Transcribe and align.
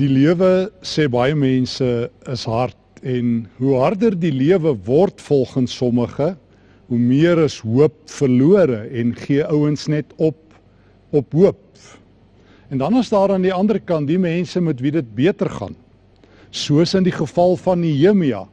Die 0.00 0.08
lewe 0.08 0.70
sê 0.80 1.10
baie 1.12 1.34
mense 1.36 2.08
is 2.32 2.44
hard 2.48 3.02
en 3.04 3.42
hoe 3.58 3.74
harder 3.82 4.14
die 4.16 4.32
lewe 4.32 4.72
word 4.86 5.20
volgens 5.20 5.74
sommige, 5.76 6.30
hoe 6.88 7.00
meer 7.00 7.42
is 7.42 7.58
hoop 7.60 7.98
verlore 8.08 8.86
en 8.96 9.12
gee 9.18 9.44
ouens 9.44 9.90
net 9.92 10.14
op 10.16 10.38
op 11.12 11.36
hoop. 11.36 11.60
En 12.70 12.80
dan 12.80 12.96
is 12.96 13.10
daar 13.12 13.34
aan 13.34 13.44
die 13.44 13.52
ander 13.52 13.80
kant 13.82 14.08
die 14.08 14.18
mense 14.22 14.62
met 14.64 14.80
wie 14.80 14.94
dit 14.94 15.12
beter 15.18 15.50
gaan. 15.52 15.76
Soos 16.48 16.94
in 16.96 17.04
die 17.04 17.12
geval 17.12 17.58
van 17.60 17.82
Nehemia, 17.84 18.46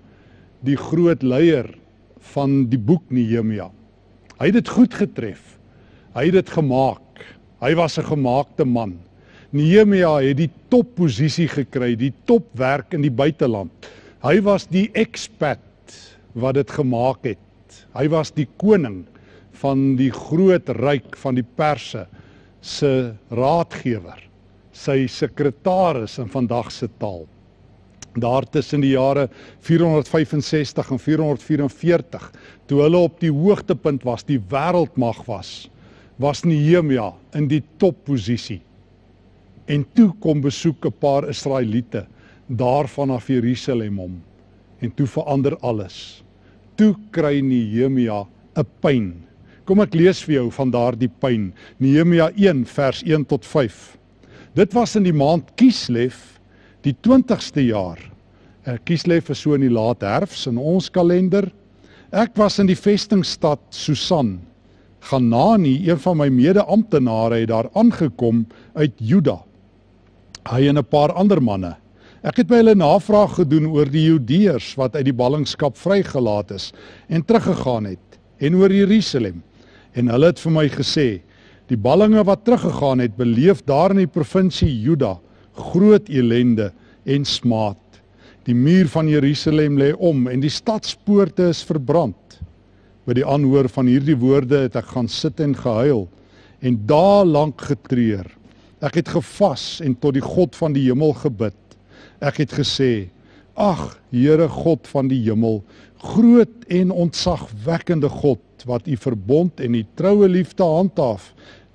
die 0.68 0.76
groot 0.76 1.24
leier 1.24 1.70
van 2.34 2.66
die 2.68 2.82
boek 2.82 3.08
Nehemia. 3.08 3.70
Hy 4.36 4.52
het 4.52 4.60
dit 4.60 4.76
goed 4.76 5.00
getref. 5.00 5.56
Hy 6.18 6.28
het 6.28 6.42
dit 6.42 6.56
gemaak. 6.60 7.24
Hy 7.64 7.76
was 7.78 8.00
'n 8.00 8.10
gemaakte 8.10 8.66
man. 8.66 8.98
Nehemia 9.56 10.10
het 10.20 10.42
die 10.42 10.50
topposisie 10.68 11.48
gekry, 11.48 11.94
die 11.96 12.12
topwerk 12.28 12.92
in 12.98 13.06
die 13.06 13.14
buiteland. 13.14 13.72
Hy 14.20 14.42
was 14.44 14.66
die 14.68 14.90
expat 14.98 15.64
wat 16.36 16.58
dit 16.58 16.74
gemaak 16.76 17.24
het. 17.30 17.78
Hy 17.96 18.10
was 18.12 18.34
die 18.36 18.48
koning 18.60 19.06
van 19.62 19.96
die 19.98 20.12
groot 20.12 20.68
ryk 20.82 21.16
van 21.22 21.40
die 21.40 21.46
Perse 21.48 22.04
se 22.60 22.92
raadgewer, 23.32 24.20
sy 24.76 25.06
sekretaris 25.08 26.18
in 26.20 26.28
vandag 26.34 26.68
se 26.74 26.92
taal. 27.00 27.24
Daar 28.18 28.44
tussen 28.52 28.84
die 28.84 28.96
jare 28.98 29.30
465 29.64 30.92
en 30.92 31.00
444, 31.00 32.30
toe 32.68 32.84
hulle 32.84 33.08
op 33.08 33.20
die 33.24 33.32
hoogtepunt 33.32 34.04
was, 34.04 34.28
die 34.28 34.42
wêreldmag 34.52 35.24
was, 35.30 35.70
was 36.20 36.44
Nehemia 36.44 37.14
in 37.38 37.48
die 37.48 37.64
topposisie. 37.80 38.60
En 39.68 39.84
toe 39.94 40.14
kom 40.24 40.42
besoek 40.42 40.86
'n 40.86 40.96
paar 41.00 41.28
Israeliete 41.30 42.06
daarvan 42.48 43.12
af 43.12 43.28
Jerusalem 43.28 43.98
hom 43.98 44.22
en 44.80 44.94
toe 44.96 45.08
verander 45.08 45.58
alles. 45.60 46.24
Toe 46.76 46.96
kry 47.12 47.42
Nehemia 47.42 48.26
'n 48.56 48.66
pyn. 48.82 49.14
Kom 49.66 49.82
ek 49.82 49.94
lees 49.94 50.24
vir 50.24 50.36
jou 50.36 50.52
van 50.52 50.72
daardie 50.72 51.12
pyn. 51.20 51.54
Nehemia 51.80 52.32
1 52.36 52.66
vers 52.66 53.04
1 53.04 53.26
tot 53.26 53.46
5. 53.46 53.98
Dit 54.56 54.74
was 54.74 54.96
in 54.96 55.04
die 55.04 55.14
maand 55.14 55.44
Kislev, 55.56 56.16
die 56.82 56.96
20ste 57.02 57.62
jaar. 57.62 58.00
Uh, 58.66 58.78
Kislev 58.86 59.30
is 59.30 59.40
so 59.40 59.54
in 59.54 59.62
die 59.62 59.70
laat 59.70 60.02
herfs 60.02 60.48
in 60.48 60.58
ons 60.58 60.90
kalender. 60.90 61.52
Ek 62.12 62.36
was 62.38 62.60
in 62.60 62.68
die 62.68 62.76
vestingstad 62.76 63.60
Susan. 63.70 64.40
Ganani, 65.00 65.90
een 65.90 66.00
van 66.00 66.18
my 66.18 66.30
mede-amptenare 66.30 67.40
het 67.40 67.50
daar 67.50 67.70
aangekom 67.74 68.48
uit 68.74 68.94
Juda 68.98 69.47
hy 70.52 70.68
en 70.70 70.78
'n 70.78 70.84
paar 70.84 71.12
ander 71.14 71.42
manne. 71.42 71.76
Ek 72.24 72.38
het 72.38 72.48
by 72.48 72.56
hulle 72.60 72.76
navraag 72.76 73.36
gedoen 73.38 73.68
oor 73.68 73.86
die 73.86 74.08
Judeërs 74.10 74.76
wat 74.76 74.96
uit 74.96 75.06
die 75.06 75.14
ballingskap 75.14 75.78
vrygelaat 75.78 76.52
is 76.52 76.74
en 77.10 77.24
teruggegaan 77.24 77.86
het 77.86 78.20
en 78.40 78.56
oor 78.56 78.74
Jerusalem. 78.74 79.44
En 79.94 80.10
hulle 80.10 80.26
het 80.26 80.40
vir 80.40 80.52
my 80.52 80.68
gesê, 80.70 81.22
die 81.68 81.78
ballinge 81.78 82.24
wat 82.24 82.46
teruggegaan 82.46 83.00
het, 83.00 83.18
beleef 83.18 83.64
daar 83.66 83.92
in 83.92 83.98
die 83.98 84.12
provinsie 84.12 84.82
Juda 84.82 85.18
groot 85.58 86.10
elende 86.10 86.72
en 87.06 87.26
smaad. 87.26 87.78
Die 88.48 88.56
muur 88.56 88.88
van 88.88 89.10
Jerusalem 89.10 89.78
lê 89.80 89.92
om 89.94 90.28
en 90.28 90.40
die 90.40 90.54
stadspoorte 90.54 91.50
is 91.52 91.64
verbrand. 91.68 92.40
By 93.08 93.18
die 93.18 93.26
aanhoor 93.28 93.68
van 93.72 93.88
hierdie 93.88 94.18
woorde 94.20 94.66
het 94.68 94.78
ek 94.80 94.94
gaan 94.94 95.10
sit 95.12 95.40
en 95.44 95.56
gehuil 95.56 96.08
en 96.62 96.80
dae 96.90 97.26
lank 97.28 97.62
getreur. 97.62 98.26
Ek 98.82 99.00
het 99.00 99.10
gevas 99.10 99.80
en 99.82 99.96
tot 99.98 100.14
die 100.14 100.26
God 100.26 100.56
van 100.56 100.76
die 100.76 100.86
hemel 100.86 101.16
gebid. 101.18 101.58
Ek 102.22 102.44
het 102.44 102.54
gesê: 102.54 103.10
Ag, 103.58 103.98
Here 104.14 104.48
God 104.48 104.86
van 104.88 105.10
die 105.10 105.20
hemel, 105.26 105.64
groot 105.98 106.68
en 106.70 106.94
ontzagwekkende 106.94 108.10
God 108.10 108.66
wat 108.70 108.88
u 108.88 108.98
verbond 108.98 109.60
en 109.60 109.76
u 109.76 109.84
troue 109.98 110.30
liefde 110.30 110.66
handhaaf 110.66 111.32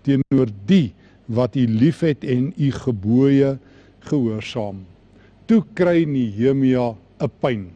teenoor 0.06 0.50
die 0.66 0.92
wat 1.26 1.56
u 1.56 1.66
liefhet 1.66 2.24
en 2.24 2.52
u 2.56 2.70
gebooie 2.74 3.56
gehoorsaam. 4.06 4.82
Toe 5.46 5.62
kry 5.74 6.04
Nehemia 6.06 6.94
'n 7.20 7.30
pyn. 7.40 7.70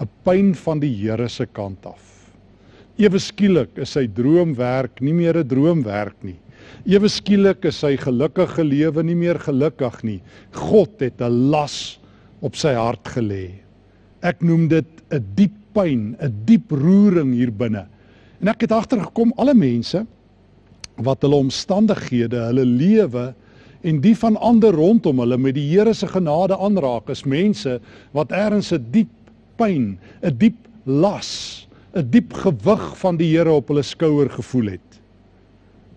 'n 0.00 0.08
Pyn 0.24 0.54
van 0.54 0.80
die 0.80 0.94
Here 0.94 1.28
se 1.28 1.46
kant 1.46 1.86
af. 1.86 2.32
Ewe 2.98 3.18
skielik 3.18 3.78
is 3.78 3.90
sy 3.90 4.06
droomwerk 4.06 5.00
nie 5.00 5.14
meer 5.14 5.38
'n 5.38 5.48
droomwerk 5.48 6.22
nie. 6.22 6.38
Ewe 6.86 7.08
skielik 7.08 7.64
is 7.64 7.80
sy 7.82 7.96
gelukkige 7.96 8.64
lewe 8.64 9.02
nie 9.02 9.14
meer 9.14 9.38
gelukkig 9.38 10.02
nie. 10.04 10.20
God 10.52 11.00
het 11.00 11.20
'n 11.20 11.50
las 11.50 11.98
op 12.40 12.56
sy 12.56 12.74
hart 12.74 13.04
gelê. 13.04 13.60
Ek 14.22 14.42
noem 14.42 14.68
dit 14.68 14.86
'n 15.10 15.24
diep 15.34 15.56
pyn, 15.74 16.16
'n 16.20 16.34
diep 16.46 16.70
roering 16.70 17.32
hier 17.34 17.50
binne. 17.50 17.86
En 18.40 18.48
ek 18.48 18.62
het 18.62 18.72
agtergekom 18.72 19.32
alle 19.36 19.54
mense 19.54 20.06
wat 20.96 21.22
hulle 21.22 21.36
omstandighede, 21.36 22.36
hulle 22.36 22.64
lewe 22.64 23.34
en 23.82 24.00
die 24.00 24.16
van 24.16 24.36
ander 24.36 24.72
rondom 24.72 25.18
hulle 25.18 25.38
met 25.38 25.54
die 25.54 25.68
Here 25.70 25.94
se 25.94 26.06
genade 26.06 26.56
aanraak, 26.56 27.08
is 27.08 27.24
mense 27.24 27.80
wat 28.12 28.32
ergens 28.32 28.72
'n 28.72 28.84
diep 28.90 29.08
pyn, 29.56 29.98
'n 30.22 30.38
diep 30.38 30.56
las, 30.84 31.66
'n 31.94 32.10
diep 32.10 32.32
gewig 32.32 32.98
van 32.98 33.16
die 33.16 33.36
Here 33.36 33.50
op 33.50 33.68
hulle 33.68 33.82
skouer 33.82 34.30
gevoel 34.30 34.76
het. 34.76 34.99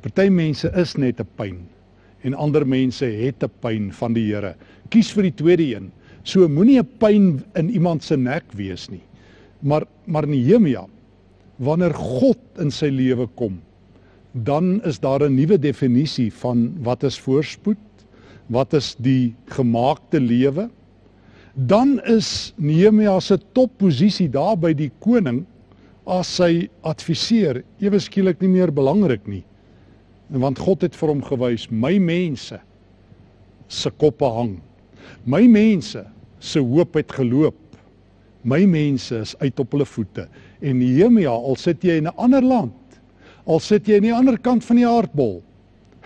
Party 0.03 0.27
mense 0.27 0.67
is 0.75 0.97
net 0.99 1.21
'n 1.21 1.27
pyn 1.39 1.59
en 2.27 2.33
ander 2.35 2.65
mense 2.67 3.05
het 3.05 3.43
'n 3.43 3.51
pyn 3.63 3.91
van 3.91 4.13
die 4.13 4.25
Here. 4.27 4.55
Kies 4.89 5.11
vir 5.15 5.23
die 5.23 5.37
tweede 5.41 5.63
een. 5.75 5.91
So 6.23 6.47
moenie 6.47 6.79
'n 6.79 6.89
pyn 6.99 7.43
in 7.55 7.69
iemand 7.69 8.03
se 8.03 8.17
nek 8.17 8.43
wees 8.51 8.89
nie. 8.89 9.03
Maar 9.61 9.85
maar 10.05 10.27
Nehemia 10.27 10.85
wanneer 11.57 11.93
God 11.93 12.39
in 12.59 12.71
sy 12.71 12.89
lewe 12.89 13.27
kom, 13.35 13.61
dan 14.33 14.81
is 14.83 14.99
daar 14.99 15.23
'n 15.23 15.35
nuwe 15.35 15.57
definisie 15.57 16.31
van 16.31 16.75
wat 16.83 17.03
is 17.03 17.19
voorspoed? 17.19 17.77
Wat 18.49 18.73
is 18.73 18.95
die 18.99 19.33
gemaakte 19.47 20.19
lewe? 20.19 20.69
Dan 21.55 22.01
is 22.05 22.53
Nehemia 22.57 23.19
se 23.19 23.37
topposisie 23.53 24.29
daar 24.29 24.57
by 24.57 24.73
die 24.73 24.91
koning 24.99 25.45
as 26.05 26.35
sy 26.35 26.69
adviseur 26.81 27.63
ewe 27.79 27.99
skielik 27.99 28.41
nie 28.41 28.49
meer 28.49 28.71
belangrik 28.71 29.27
nie. 29.27 29.43
Want 30.33 30.59
God 30.59 30.81
het 30.81 30.95
vir 30.97 31.11
hom 31.13 31.21
gewys, 31.21 31.67
my 31.69 31.99
mense 32.01 32.57
se 33.69 33.89
koppe 34.01 34.25
hang. 34.25 34.57
My 35.29 35.45
mense 35.47 36.01
se 36.43 36.59
hoop 36.59 36.97
het 36.97 37.11
geloop. 37.13 37.59
My 38.43 38.65
mense 38.67 39.21
is 39.23 39.35
uit 39.39 39.59
op 39.61 39.75
hulle 39.75 39.85
voete. 39.87 40.27
En 40.59 40.79
Nehemia, 40.81 41.31
al 41.31 41.55
sit 41.55 41.83
jy 41.83 41.99
in 42.01 42.07
'n 42.07 42.17
ander 42.17 42.41
land, 42.41 42.99
al 43.45 43.59
sit 43.59 43.87
jy 43.87 43.95
aan 43.95 44.09
die 44.09 44.13
ander 44.13 44.37
kant 44.37 44.63
van 44.63 44.75
die 44.75 44.87
aardbol. 44.87 45.41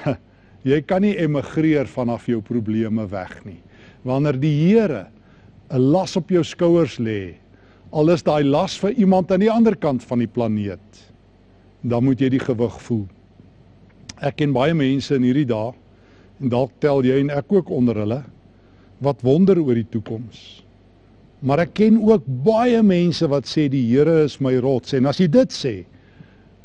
Jy 0.63 0.81
kan 0.81 1.01
nie 1.01 1.15
emigreer 1.15 1.87
vanaf 1.87 2.25
jou 2.25 2.41
probleme 2.41 3.07
weg 3.07 3.45
nie. 3.45 3.61
Wanneer 4.03 4.39
die 4.39 4.53
Here 4.53 5.07
'n 5.71 5.79
las 5.79 6.15
op 6.15 6.29
jou 6.29 6.43
skouers 6.43 6.97
lê, 6.99 7.35
al 7.91 8.09
is 8.09 8.23
daai 8.23 8.43
las 8.43 8.77
vir 8.77 8.91
iemand 8.91 9.31
aan 9.31 9.39
die 9.39 9.51
ander 9.51 9.75
kant 9.75 10.03
van 10.03 10.19
die 10.19 10.27
planeet, 10.27 11.13
dan 11.81 12.03
moet 12.03 12.19
jy 12.19 12.29
die 12.29 12.39
gewig 12.39 12.81
voel. 12.81 13.07
Ek 14.21 14.39
ken 14.41 14.53
baie 14.55 14.73
mense 14.73 15.13
in 15.15 15.25
hierdie 15.27 15.47
dae 15.49 15.73
en 16.41 16.49
dalk 16.49 16.71
tel 16.81 17.05
jy 17.05 17.19
en 17.21 17.33
ek 17.33 17.51
ook 17.53 17.69
onder 17.73 17.97
hulle 18.01 18.23
wat 19.05 19.21
wonder 19.25 19.59
oor 19.61 19.77
die 19.77 19.89
toekoms. 19.93 20.63
Maar 21.45 21.67
ek 21.67 21.75
ken 21.77 21.99
ook 22.01 22.25
baie 22.45 22.81
mense 22.81 23.27
wat 23.29 23.45
sê 23.45 23.67
die 23.69 23.83
Here 23.91 24.23
is 24.23 24.39
my 24.41 24.55
rots 24.63 24.95
en 24.97 25.05
as 25.05 25.21
jy 25.21 25.27
dit 25.29 25.53
sê, 25.53 25.75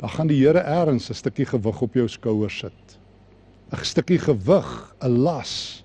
dan 0.01 0.09
gaan 0.09 0.31
die 0.31 0.39
Here 0.41 0.63
eers 0.65 1.09
'n 1.09 1.13
stukkie 1.13 1.45
gewig 1.45 1.81
op 1.81 1.93
jou 1.93 2.07
skouers 2.07 2.57
sit. 2.59 2.97
'n 3.71 3.85
stukkie 3.85 4.17
gewig, 4.17 4.95
'n 5.01 5.23
las 5.23 5.83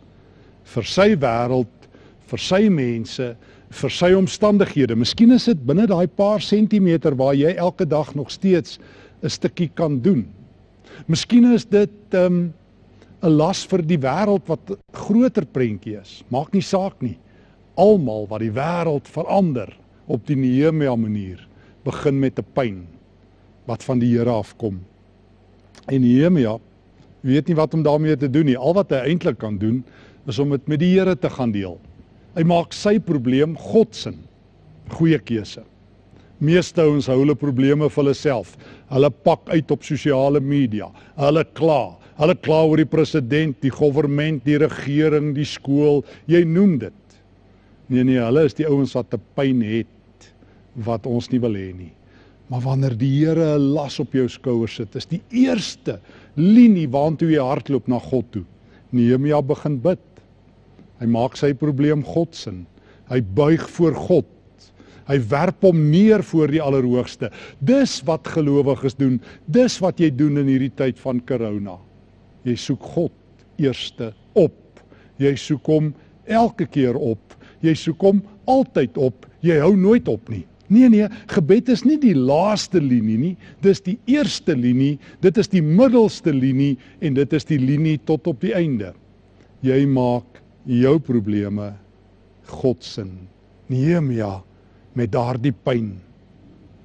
vir 0.64 0.84
sy 0.84 1.16
wêreld, 1.16 1.88
vir 2.28 2.38
sy 2.38 2.68
mense, 2.68 3.36
vir 3.70 3.90
sy 3.90 4.12
omstandighede. 4.16 4.96
Miskien 4.96 5.32
is 5.32 5.44
dit 5.44 5.66
binne 5.66 5.86
daai 5.86 6.06
paar 6.06 6.40
sentimeter 6.40 7.14
waar 7.14 7.34
jy 7.34 7.54
elke 7.56 7.84
dag 7.84 8.14
nog 8.14 8.30
steeds 8.30 8.78
'n 9.22 9.28
stukkie 9.28 9.70
kan 9.74 10.00
doen. 10.00 10.26
Miskien 11.06 11.52
is 11.52 11.64
dit 11.64 11.90
'n 12.12 12.16
um, 12.16 12.54
'n 13.22 13.34
las 13.34 13.64
vir 13.66 13.82
die 13.82 13.98
wêreld 13.98 14.46
wat 14.46 14.78
groter 14.92 15.46
prentjie 15.46 15.98
is. 16.00 16.22
Maak 16.30 16.52
nie 16.52 16.62
saak 16.62 17.00
nie. 17.02 17.18
Almal 17.76 18.26
wat 18.30 18.40
die 18.40 18.52
wêreld 18.54 19.06
verander 19.06 19.72
op 20.06 20.26
die 20.26 20.36
Nehemia 20.36 20.94
manier 20.96 21.48
begin 21.84 22.20
met 22.20 22.38
'n 22.38 22.46
pyn 22.54 22.86
wat 23.66 23.82
van 23.82 23.98
die 23.98 24.16
Here 24.16 24.30
afkom. 24.30 24.80
En 25.88 26.00
Nehemia 26.00 26.58
weet 27.20 27.48
nie 27.48 27.56
wat 27.56 27.74
om 27.74 27.82
daarmee 27.82 28.16
te 28.16 28.30
doen 28.30 28.46
nie. 28.46 28.56
Al 28.56 28.74
wat 28.74 28.90
hy 28.90 29.02
eintlik 29.10 29.38
kan 29.38 29.58
doen 29.58 29.84
is 30.26 30.38
om 30.38 30.50
dit 30.50 30.68
met 30.68 30.80
die 30.80 30.98
Here 30.98 31.16
te 31.16 31.30
gaan 31.30 31.52
deel. 31.52 31.78
Hy 32.34 32.42
maak 32.42 32.72
sy 32.72 32.98
probleem 32.98 33.56
God 33.56 33.94
se. 33.94 34.12
Goeie 34.88 35.18
keuse. 35.18 35.64
Meeste 36.38 36.84
ouens 36.86 37.08
hou 37.10 37.18
hulle 37.24 37.34
probleme 37.34 37.88
vir 37.88 38.02
hulle 38.02 38.14
self. 38.14 38.54
Hulle 38.92 39.10
pak 39.10 39.48
uit 39.50 39.70
op 39.74 39.82
sosiale 39.86 40.40
media. 40.40 40.86
Hulle 41.18 41.44
kla. 41.58 41.96
Hulle 42.18 42.34
kla 42.34 42.62
oor 42.66 42.78
die 42.78 42.88
president, 42.88 43.58
die 43.62 43.70
regering, 43.70 44.40
die 44.44 44.58
regering, 44.58 45.34
die 45.34 45.46
skool, 45.46 46.04
jy 46.26 46.44
noem 46.46 46.78
dit. 46.78 46.94
Nee 47.88 48.04
nee, 48.04 48.20
hulle 48.20 48.44
is 48.46 48.54
die 48.54 48.66
ouens 48.68 48.94
wat 48.94 49.10
te 49.10 49.18
pyn 49.38 49.62
het 49.64 50.28
wat 50.86 51.06
ons 51.06 51.30
nie 51.32 51.40
wil 51.42 51.56
hê 51.58 51.72
nie. 51.74 51.92
Maar 52.48 52.62
wanneer 52.64 52.96
die 52.96 53.10
Here 53.18 53.58
'n 53.58 53.74
las 53.74 53.98
op 54.00 54.12
jou 54.12 54.28
skouers 54.28 54.74
sit, 54.74 54.96
is 54.96 55.06
die 55.06 55.22
eerste 55.30 56.00
linie 56.36 56.88
waantoe 56.88 57.30
jy 57.30 57.42
hardloop 57.42 57.88
na 57.88 57.98
God 57.98 58.24
toe. 58.32 58.44
Nehemia 58.92 59.42
begin 59.42 59.78
bid. 59.80 59.98
Hy 61.00 61.06
maak 61.06 61.36
sy 61.36 61.52
probleem 61.52 62.02
God 62.02 62.34
se. 62.34 62.52
Hy 63.10 63.20
buig 63.20 63.68
voor 63.70 63.94
God. 63.94 64.26
Hy 65.08 65.16
werp 65.30 65.64
hom 65.64 65.78
neer 65.90 66.22
voor 66.30 66.52
die 66.52 66.60
Allerhoogste. 66.62 67.30
Dis 67.64 67.98
wat 68.08 68.28
gelowiges 68.28 68.98
doen. 68.98 69.16
Dis 69.46 69.78
wat 69.80 70.00
jy 70.02 70.10
doen 70.12 70.36
in 70.42 70.50
hierdie 70.50 70.74
tyd 70.76 71.00
van 71.00 71.22
corona. 71.24 71.78
Jy 72.44 72.56
soek 72.60 72.84
God 72.94 73.14
eerste 73.58 74.12
op. 74.38 74.82
Jy 75.18 75.32
soek 75.40 75.72
hom 75.72 75.90
elke 76.28 76.68
keer 76.68 76.96
op. 77.00 77.34
Jy 77.64 77.74
soek 77.78 78.04
hom 78.04 78.22
altyd 78.48 79.00
op. 79.00 79.26
Jy 79.44 79.58
hou 79.62 79.74
nooit 79.78 80.08
op 80.12 80.28
nie. 80.32 80.44
Nee 80.68 80.90
nee, 80.92 81.06
gebed 81.32 81.70
is 81.72 81.82
nie 81.88 81.96
die 82.00 82.12
laaste 82.12 82.80
linie 82.80 83.16
nie. 83.16 83.34
Dis 83.64 83.80
die 83.80 83.96
eerste 84.10 84.52
linie, 84.52 84.98
dit 85.24 85.40
is 85.40 85.48
die 85.48 85.62
middelste 85.64 86.34
linie 86.34 86.74
en 87.00 87.16
dit 87.16 87.32
is 87.32 87.48
die 87.48 87.60
linie 87.60 87.96
tot 88.04 88.28
op 88.28 88.42
die 88.44 88.52
einde. 88.56 88.92
Jy 89.64 89.80
maak 89.88 90.42
jou 90.68 90.98
probleme 91.00 91.72
God 92.60 92.84
se. 92.84 93.06
Nehemia 93.68 94.42
met 94.98 95.12
daardie 95.14 95.54
pyn. 95.54 95.92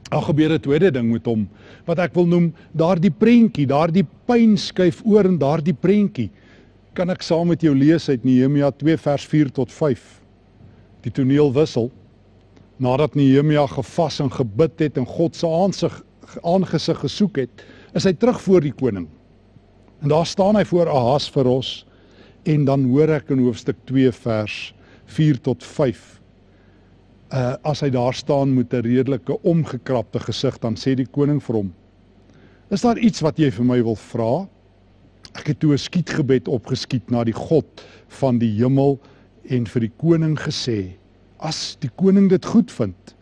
Daar 0.09 0.21
gebeur 0.29 0.53
'n 0.53 0.61
tweede 0.61 0.91
ding 0.91 1.11
met 1.11 1.25
hom 1.25 1.47
wat 1.85 1.99
ek 1.99 2.13
wil 2.13 2.27
noem 2.27 2.53
daardie 2.71 3.11
prentjie, 3.11 3.65
daardie 3.67 4.05
pyn 4.25 4.57
skuif 4.57 5.01
oor 5.05 5.25
in 5.25 5.37
daardie 5.37 5.73
prentjie. 5.73 6.29
Kan 6.93 7.09
ek 7.09 7.21
saam 7.21 7.47
met 7.47 7.61
jou 7.61 7.73
lees 7.75 8.09
uit 8.09 8.23
Nehemia 8.23 8.71
2 8.71 8.97
vers 8.97 9.25
4 9.25 9.49
tot 9.51 9.71
5. 9.71 10.21
Die 11.01 11.11
toneel 11.11 11.53
wissel 11.53 11.91
nadat 12.77 13.15
Nehemia 13.15 13.67
gevas 13.67 14.19
en 14.19 14.31
gebid 14.31 14.79
het 14.79 14.97
en 14.97 15.05
God 15.05 15.35
se 15.35 15.47
aansig 15.47 16.03
aangesig 16.41 16.99
gesoek 16.99 17.37
het, 17.37 17.63
is 17.93 18.07
hy 18.07 18.13
terug 18.13 18.41
voor 18.41 18.61
die 18.61 18.73
koning. 18.73 19.07
En 20.01 20.09
daar 20.09 20.25
staan 20.25 20.55
hy 20.55 20.63
voor 20.65 20.89
Ahas 20.89 21.29
vir 21.31 21.47
ons 21.47 21.85
en 22.49 22.65
dan 22.65 22.87
hoor 22.89 23.09
ek 23.19 23.29
in 23.29 23.43
hoofstuk 23.45 23.77
2 23.85 24.11
vers 24.11 24.73
4 25.05 25.39
tot 25.45 25.63
5. 25.63 26.22
Uh 27.33 27.55
as 27.65 27.81
hy 27.81 27.89
daar 27.89 28.13
staan 28.13 28.53
met 28.53 28.73
'n 28.73 28.85
redelike 28.85 29.41
omgekrapte 29.41 30.19
gesig, 30.19 30.59
dan 30.59 30.75
sê 30.75 30.95
die 30.95 31.09
koning 31.09 31.41
vir 31.41 31.55
hom: 31.55 31.73
"Is 32.69 32.81
daar 32.81 32.97
iets 32.97 33.21
wat 33.21 33.37
jy 33.37 33.49
vir 33.51 33.65
my 33.65 33.83
wil 33.83 33.95
vra?" 33.95 34.47
Ek 35.33 35.47
het 35.47 35.59
toe 35.59 35.73
'n 35.73 35.77
skietgebed 35.77 36.47
opgeskiet 36.47 37.09
na 37.09 37.23
die 37.23 37.33
God 37.33 37.65
van 38.07 38.37
die 38.37 38.53
hemel 38.57 38.99
en 39.49 39.65
vir 39.65 39.79
die 39.79 39.91
koning 39.97 40.37
gesê: 40.37 40.93
as 41.43 41.75
die 41.83 41.91
koning 41.99 42.29
dit 42.29 42.45
goed 42.45 42.71
vind, 42.71 43.15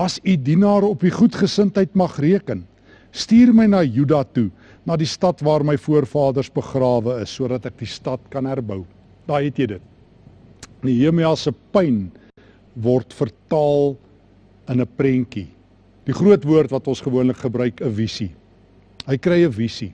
as 0.00 0.18
u 0.24 0.36
dienaar 0.36 0.84
op 0.84 1.02
u 1.02 1.10
goedgesindheid 1.10 1.94
mag 1.94 2.16
reken, 2.20 2.64
stuur 3.12 3.52
my 3.54 3.66
na 3.66 3.82
Juda 3.82 4.24
toe, 4.24 4.50
na 4.84 4.96
die 4.96 5.08
stad 5.08 5.40
waar 5.44 5.64
my 5.64 5.76
voorvaders 5.76 6.50
begrawe 6.52 7.20
is, 7.22 7.32
sodat 7.32 7.66
ek 7.66 7.78
die 7.80 7.90
stad 7.90 8.20
kan 8.30 8.46
herbou. 8.46 8.84
Daai 9.26 9.48
het 9.48 9.58
jy 9.58 9.66
dit. 9.66 9.82
Nehemia 10.84 11.34
se 11.36 11.52
pyn 11.72 12.10
word 12.76 13.12
vertaal 13.16 13.96
in 14.68 14.80
'n 14.80 14.88
prentjie. 14.96 15.48
Die 16.06 16.14
groot 16.14 16.44
woord 16.44 16.70
wat 16.70 16.88
ons 16.88 17.00
gewoonlik 17.00 17.36
gebruik, 17.36 17.80
'n 17.80 17.92
visie. 17.92 18.30
Hy 19.06 19.16
kry 19.16 19.44
'n 19.44 19.52
visie. 19.52 19.92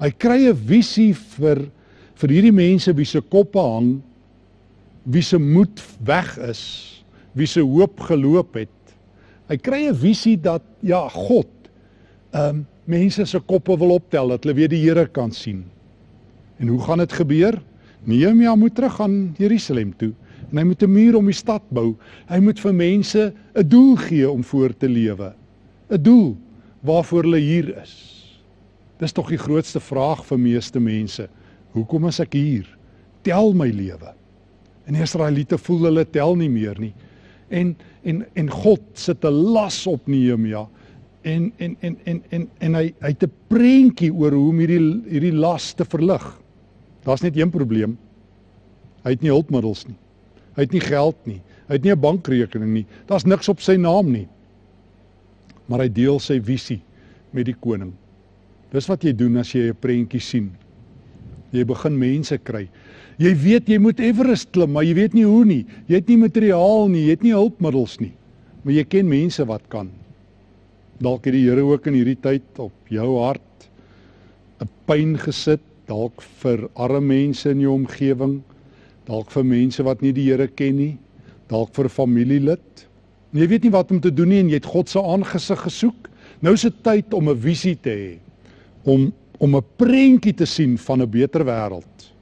Hy 0.00 0.10
kry 0.10 0.48
'n 0.48 0.56
visie 0.56 1.14
vir 1.14 1.70
vir 2.14 2.28
hierdie 2.28 2.52
mense 2.52 2.92
wie 2.92 3.04
se 3.04 3.20
koppe 3.20 3.58
hang 3.58 4.02
wie 5.04 5.22
se 5.22 5.38
moed 5.38 5.80
weg 6.04 6.36
is, 6.38 7.02
wie 7.32 7.46
se 7.46 7.60
hoop 7.60 8.00
geloop 8.00 8.54
het. 8.54 8.68
Hy 9.48 9.56
kry 9.56 9.88
'n 9.88 9.94
visie 9.94 10.36
dat 10.36 10.62
ja, 10.82 11.08
God 11.08 11.48
ehm 12.32 12.56
um, 12.56 12.66
mense 12.84 13.24
se 13.26 13.38
koppe 13.40 13.76
wil 13.76 13.90
optel 13.90 14.28
dat 14.28 14.44
hulle 14.44 14.54
weer 14.54 14.68
die 14.68 14.80
Here 14.80 15.06
kan 15.06 15.32
sien. 15.32 15.64
En 16.58 16.68
hoe 16.68 16.80
gaan 16.80 16.98
dit 16.98 17.12
gebeur? 17.12 17.62
Nehemia 18.04 18.54
moet 18.54 18.74
terug 18.74 18.94
gaan 18.94 19.34
Jerusalem 19.36 19.92
toe 19.96 20.14
en 20.50 20.58
hy 20.58 20.64
moet 20.64 20.82
'n 20.82 20.92
muur 20.92 21.16
om 21.16 21.26
die 21.26 21.34
stad 21.34 21.62
bou. 21.70 21.96
Hy 22.28 22.38
moet 22.40 22.60
vir 22.60 22.74
mense 22.74 23.32
'n 23.54 23.68
doel 23.68 23.96
gee 23.96 24.30
om 24.30 24.44
voor 24.44 24.76
te 24.76 24.88
lewe. 24.88 25.34
'n 25.90 26.02
Doel 26.02 26.36
waarvoor 26.80 27.22
hulle 27.22 27.40
hier 27.40 27.82
is. 27.82 27.94
Dis 28.98 29.12
tog 29.12 29.28
die 29.28 29.38
grootste 29.38 29.80
vraag 29.80 30.24
vir 30.26 30.38
meeste 30.38 30.80
mense. 30.80 31.28
Hoekom 31.72 32.08
is 32.08 32.20
ek 32.20 32.32
hier? 32.32 32.66
Tel 33.22 33.52
my 33.52 33.68
lewe. 33.70 34.14
En 34.86 34.94
die 34.94 35.02
Israeliete 35.02 35.58
voel 35.58 35.84
hulle 35.90 36.04
tel 36.10 36.36
nie 36.36 36.50
meer 36.50 36.78
nie. 36.80 36.94
En 37.50 37.76
en 38.04 38.24
en 38.34 38.50
God 38.50 38.80
sit 38.94 39.24
'n 39.24 39.52
las 39.52 39.86
op 39.86 40.06
Nehemia. 40.06 40.68
En 41.22 41.52
en 41.58 41.76
en 41.80 41.96
en 42.04 42.22
en 42.30 42.48
en 42.58 42.74
hy 42.74 42.94
hy 43.00 43.08
het 43.08 43.22
'n 43.22 43.32
prentjie 43.48 44.12
oor 44.12 44.32
hoe 44.32 44.48
om 44.48 44.58
hierdie 44.58 45.02
hierdie 45.08 45.32
las 45.32 45.74
te 45.74 45.84
verlig. 45.84 46.40
Daar's 47.04 47.22
net 47.22 47.36
een 47.36 47.50
probleem. 47.50 47.98
Hy 49.04 49.10
het 49.10 49.22
nie 49.22 49.30
hulpmiddels 49.30 49.86
nie. 49.86 49.96
Hy 50.58 50.66
het 50.66 50.74
nie 50.74 50.82
geld 50.82 51.18
nie. 51.30 51.38
Hy 51.68 51.76
het 51.76 51.84
nie 51.84 51.92
'n 51.94 52.00
bankrekening 52.00 52.72
nie. 52.74 52.86
Daar's 53.06 53.24
niks 53.24 53.48
op 53.48 53.60
sy 53.60 53.76
naam 53.76 54.10
nie. 54.10 54.26
Maar 55.68 55.80
hy 55.86 55.88
deel 55.88 56.18
sy 56.18 56.40
visie 56.40 56.82
met 57.32 57.46
die 57.46 57.54
koning. 57.54 57.92
Dis 58.72 58.88
wat 58.88 59.04
jy 59.04 59.12
doen 59.12 59.36
as 59.36 59.52
jy 59.54 59.70
'n 59.70 59.78
prentjie 59.80 60.20
sien. 60.20 60.50
Jy 61.52 61.64
begin 61.64 61.98
mense 61.98 62.38
kry. 62.38 62.68
Jy 63.18 63.34
weet 63.34 63.68
jy 63.68 63.78
moet 63.78 64.00
Everest 64.00 64.50
klim, 64.50 64.72
maar 64.72 64.84
jy 64.84 64.94
weet 64.94 65.14
nie 65.14 65.24
hoe 65.24 65.44
nie. 65.44 65.66
Jy 65.88 65.94
het 65.94 66.08
nie 66.08 66.16
materiaal 66.16 66.88
nie, 66.88 67.04
jy 67.04 67.10
het 67.10 67.22
nie 67.22 67.32
hulpmiddels 67.32 68.00
nie. 68.00 68.12
Maar 68.64 68.74
jy 68.74 68.84
ken 68.84 69.08
mense 69.08 69.44
wat 69.44 69.62
kan. 69.68 69.90
Dalk 71.00 71.24
het 71.24 71.34
die 71.34 71.44
Here 71.44 71.62
ook 71.62 71.86
in 71.86 71.94
hierdie 71.94 72.20
tyd 72.20 72.58
op 72.58 72.72
jou 72.88 73.18
hart 73.22 73.68
'n 74.60 74.68
pyn 74.86 75.16
gesit, 75.16 75.60
dalk 75.86 76.20
vir 76.42 76.68
arme 76.76 77.00
mense 77.00 77.50
in 77.50 77.60
jou 77.60 77.72
omgewing, 77.74 78.42
dalk 79.08 79.30
vir 79.32 79.44
mense 79.44 79.84
wat 79.86 80.02
nie 80.04 80.12
die 80.12 80.26
Here 80.28 80.48
ken 80.48 80.76
nie, 80.76 80.98
dalk 81.48 81.74
vir 81.74 81.84
'n 81.84 81.96
familielid. 81.96 82.86
Jy 83.32 83.46
weet 83.48 83.64
nie 83.64 83.72
wat 83.72 83.90
om 83.90 84.00
te 84.00 84.10
doen 84.10 84.28
nie 84.28 84.40
en 84.40 84.48
jy 84.48 84.60
het 84.60 84.66
God 84.66 84.88
se 84.88 84.98
aangesig 85.00 85.60
gesoek. 85.60 86.08
Nou 86.40 86.54
is 86.54 86.62
dit 86.62 86.82
tyd 86.82 87.14
om 87.14 87.28
'n 87.28 87.36
visie 87.36 87.76
te 87.76 87.90
hê, 87.90 88.18
om 88.84 89.12
om 89.40 89.56
'n 89.56 89.64
prentjie 89.76 90.34
te 90.34 90.46
sien 90.46 90.76
van 90.76 91.02
'n 91.02 91.10
beter 91.10 91.44
wêreld. 91.44 92.12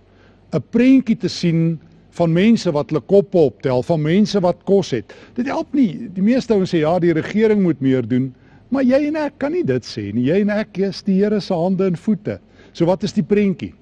'n 0.53 0.63
prentjie 0.71 1.17
te 1.17 1.29
sien 1.29 1.79
van 2.11 2.33
mense 2.33 2.73
wat 2.73 2.91
hulle 2.91 3.01
koppe 3.01 3.39
optel, 3.39 3.83
van 3.83 4.03
mense 4.03 4.41
wat 4.41 4.65
kos 4.65 4.91
het. 4.91 5.15
Dit 5.35 5.47
help 5.47 5.75
nie. 5.75 6.09
Die 6.15 6.23
meeste 6.23 6.55
ouens 6.55 6.73
sê 6.75 6.79
ja, 6.79 6.99
die 6.99 7.13
regering 7.13 7.63
moet 7.63 7.81
meer 7.81 8.09
doen, 8.09 8.35
maar 8.69 8.83
jy 8.83 9.07
en 9.07 9.17
ek 9.17 9.39
kan 9.39 9.53
nie 9.53 9.65
dit 9.65 9.85
sê 9.85 10.13
nie. 10.15 10.25
Jy 10.25 10.41
en 10.41 10.51
ek 10.51 10.79
is 10.79 11.03
die 11.03 11.23
Here 11.23 11.41
se 11.41 11.55
hande 11.55 11.87
en 11.87 11.97
voete. 11.97 12.41
So 12.73 12.87
wat 12.87 13.03
is 13.03 13.13
die 13.13 13.23
prentjie? 13.23 13.75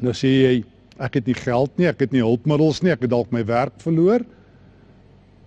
Nou 0.00 0.12
sê 0.12 0.28
jy 0.28 0.64
ek 0.98 1.20
het 1.20 1.28
nie 1.30 1.36
geld 1.38 1.70
nie, 1.78 1.86
ek 1.90 2.00
het 2.00 2.12
nie 2.12 2.24
hulpmiddels 2.24 2.82
nie, 2.82 2.92
ek 2.92 3.04
het 3.06 3.12
dalk 3.12 3.30
my 3.34 3.44
werk 3.46 3.76
verloor. 3.82 4.24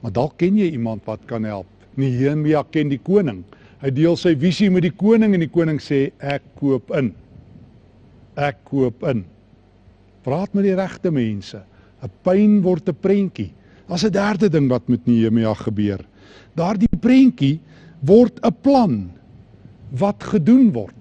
Maar 0.01 0.13
dalk 0.15 0.37
ken 0.41 0.57
jy 0.57 0.71
iemand 0.73 1.05
wat 1.05 1.25
kan 1.29 1.45
help. 1.45 1.67
Nehemia 1.99 2.63
ken 2.71 2.89
die 2.89 3.01
koning. 3.01 3.43
Hy 3.81 3.91
deel 3.93 4.15
sy 4.17 4.33
visie 4.39 4.69
met 4.71 4.85
die 4.85 4.95
koning 4.95 5.35
en 5.35 5.43
die 5.43 5.51
koning 5.51 5.79
sê 5.81 6.11
ek 6.19 6.45
koop 6.59 6.93
in. 6.97 7.11
Ek 8.39 8.61
koop 8.69 9.03
in. 9.09 9.25
Praat 10.25 10.53
met 10.53 10.67
die 10.69 10.77
regte 10.77 11.11
mense. 11.11 11.63
'n 12.01 12.09
Pyn 12.23 12.61
word 12.61 12.89
'n 12.89 12.97
prentjie. 12.97 13.51
Daar's 13.87 14.05
'n 14.05 14.11
derde 14.11 14.49
ding 14.49 14.69
wat 14.69 14.87
met 14.87 15.05
Nehemia 15.05 15.53
gebeur. 15.53 15.99
Daardie 16.55 16.89
prentjie 16.99 17.59
word 18.01 18.39
'n 18.43 18.55
plan 18.61 19.11
wat 19.91 20.23
gedoen 20.23 20.71
word. 20.71 20.95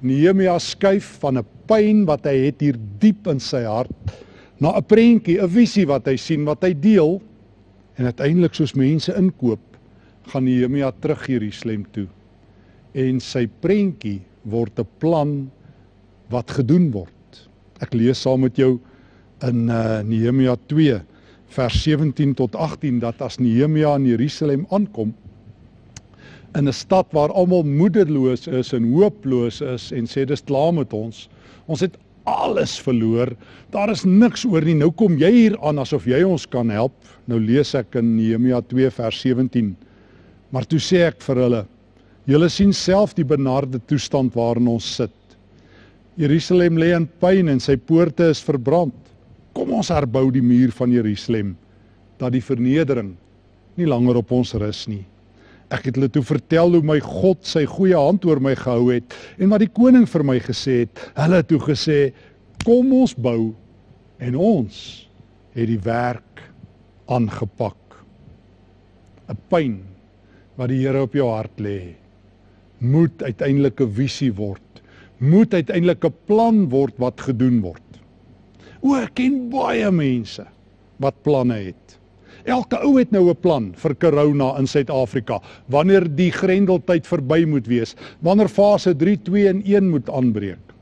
Nehemia 0.00 0.58
skuif 0.58 1.18
van 1.20 1.38
'n 1.38 1.46
pyn 1.68 2.04
wat 2.08 2.26
hy 2.28 2.36
het 2.46 2.62
hier 2.64 2.78
diep 3.00 3.28
in 3.30 3.40
sy 3.40 3.64
hart 3.66 4.14
na 4.60 4.76
'n 4.76 4.86
prentjie, 4.86 5.40
'n 5.40 5.48
visie 5.48 5.86
wat 5.86 6.06
hy 6.06 6.16
sien, 6.16 6.44
wat 6.44 6.62
hy 6.62 6.72
deel 6.72 7.20
en 7.98 8.04
uiteindelik 8.04 8.54
soos 8.54 8.74
mense 8.74 9.12
inkoop, 9.16 9.60
gaan 10.26 10.44
Nehemia 10.44 10.92
terug 11.00 11.26
Jerusalem 11.26 11.84
toe. 11.92 12.06
En 12.94 13.20
sy 13.20 13.46
prentjie 13.46 14.22
word 14.44 14.78
'n 14.78 14.86
plan 14.98 15.50
wat 16.30 16.50
gedoen 16.50 16.90
word. 16.90 17.48
Ek 17.80 17.94
lees 17.94 18.20
saam 18.20 18.40
met 18.40 18.56
jou 18.56 18.80
in 19.42 19.68
uh, 19.68 20.00
Nehemia 20.02 20.56
2 20.68 21.00
vers 21.48 21.82
17 21.82 22.34
tot 22.34 22.56
18 22.56 23.00
dat 23.00 23.20
as 23.22 23.38
Nehemia 23.38 23.94
in 23.96 24.06
Jerusalem 24.06 24.66
aankom 24.70 25.14
in 26.54 26.68
'n 26.68 26.72
stad 26.72 27.06
waar 27.10 27.32
almal 27.32 27.62
moederloos 27.62 28.46
is 28.46 28.72
en 28.72 28.92
hooploos 28.92 29.60
is 29.60 29.92
en 29.92 30.06
sê 30.06 30.24
dis 30.24 30.44
klaar 30.44 30.74
met 30.74 30.92
ons. 30.92 31.28
Ons 31.66 31.84
het 31.84 31.96
alles 32.24 32.76
verloor. 32.80 33.32
Daar 33.72 33.92
is 33.92 34.04
niks 34.04 34.44
oor 34.48 34.64
nie. 34.64 34.76
Nou 34.78 34.90
kom 34.96 35.18
jy 35.20 35.30
hier 35.32 35.56
aan 35.64 35.80
asof 35.82 36.08
jy 36.08 36.22
ons 36.24 36.46
kan 36.50 36.70
help. 36.72 36.94
Nou 37.28 37.38
lees 37.40 37.74
ek 37.76 37.98
in 38.00 38.14
Nehemia 38.16 38.62
2 38.70 38.90
vers 38.96 39.20
17. 39.24 39.74
Maar 40.52 40.68
toe 40.68 40.80
sê 40.80 41.04
ek 41.08 41.20
vir 41.24 41.40
hulle: 41.44 41.62
Julle 42.28 42.48
sien 42.48 42.72
self 42.72 43.14
die 43.16 43.26
benarde 43.28 43.80
toestand 43.88 44.36
waarin 44.36 44.70
ons 44.72 44.86
sit. 45.00 45.12
Jerusalem 46.16 46.78
lê 46.78 46.92
in 46.94 47.08
pyn 47.20 47.50
en 47.50 47.60
sy 47.60 47.76
poorte 47.76 48.30
is 48.30 48.42
verbrand. 48.44 48.94
Kom 49.54 49.72
ons 49.74 49.90
herbou 49.92 50.28
die 50.34 50.42
muur 50.42 50.72
van 50.74 50.92
Jerusalem 50.94 51.54
dat 52.18 52.32
die 52.34 52.42
vernedering 52.44 53.12
nie 53.76 53.88
langer 53.90 54.20
op 54.22 54.30
ons 54.32 54.54
rus 54.54 54.84
nie. 54.88 55.02
Ek 55.72 55.88
het 55.88 55.96
hulle 55.96 56.10
toe 56.12 56.22
vertel 56.22 56.76
hoe 56.76 56.82
my 56.84 56.98
God 57.00 57.44
sy 57.46 57.64
goeie 57.68 57.96
hand 57.96 58.24
oor 58.28 58.40
my 58.40 58.54
gehou 58.58 58.90
het 58.92 59.14
en 59.38 59.52
wat 59.52 59.64
die 59.64 59.72
koning 59.72 60.06
vir 60.10 60.24
my 60.24 60.38
gesê 60.44 60.84
het. 60.84 61.00
Hulle 61.16 61.40
het 61.40 61.48
toe 61.48 61.60
gesê: 61.60 62.12
"Kom 62.64 62.92
ons 62.92 63.14
bou." 63.14 63.54
En 64.18 64.36
ons 64.36 64.74
het 65.54 65.68
die 65.68 65.80
werk 65.80 66.42
aangepak. 67.06 67.76
'n 69.28 69.38
Pyn 69.48 69.80
wat 70.56 70.68
die 70.68 70.82
Here 70.84 71.02
op 71.02 71.14
jou 71.16 71.28
hart 71.30 71.58
lê, 71.58 71.94
moet 72.78 73.22
uiteindelik 73.22 73.80
'n 73.80 73.90
visie 73.90 74.32
word. 74.32 74.60
Moet 75.18 75.54
uiteindelik 75.54 76.04
'n 76.04 76.14
plan 76.26 76.68
word 76.68 76.94
wat 76.98 77.20
gedoen 77.20 77.60
word. 77.60 77.82
O, 78.82 78.94
ek 78.94 79.14
ken 79.14 79.50
baie 79.50 79.90
mense 79.90 80.44
wat 80.98 81.22
planne 81.22 81.56
het. 81.72 81.98
Elke 82.44 82.76
ou 82.84 82.98
het 82.98 83.10
nou 83.10 83.30
'n 83.30 83.40
plan 83.40 83.72
vir 83.74 83.94
corona 83.96 84.58
in 84.58 84.66
Suid-Afrika. 84.66 85.40
Wanneer 85.66 86.04
die 86.16 86.30
grendeltyd 86.30 87.06
verby 87.06 87.44
moet 87.46 87.66
wees, 87.66 87.94
wanneer 88.20 88.48
fase 88.48 88.96
3, 88.96 89.22
2 89.22 89.48
en 89.48 89.62
1 89.64 89.88
moet 89.88 90.10
aanbreek. 90.10 90.74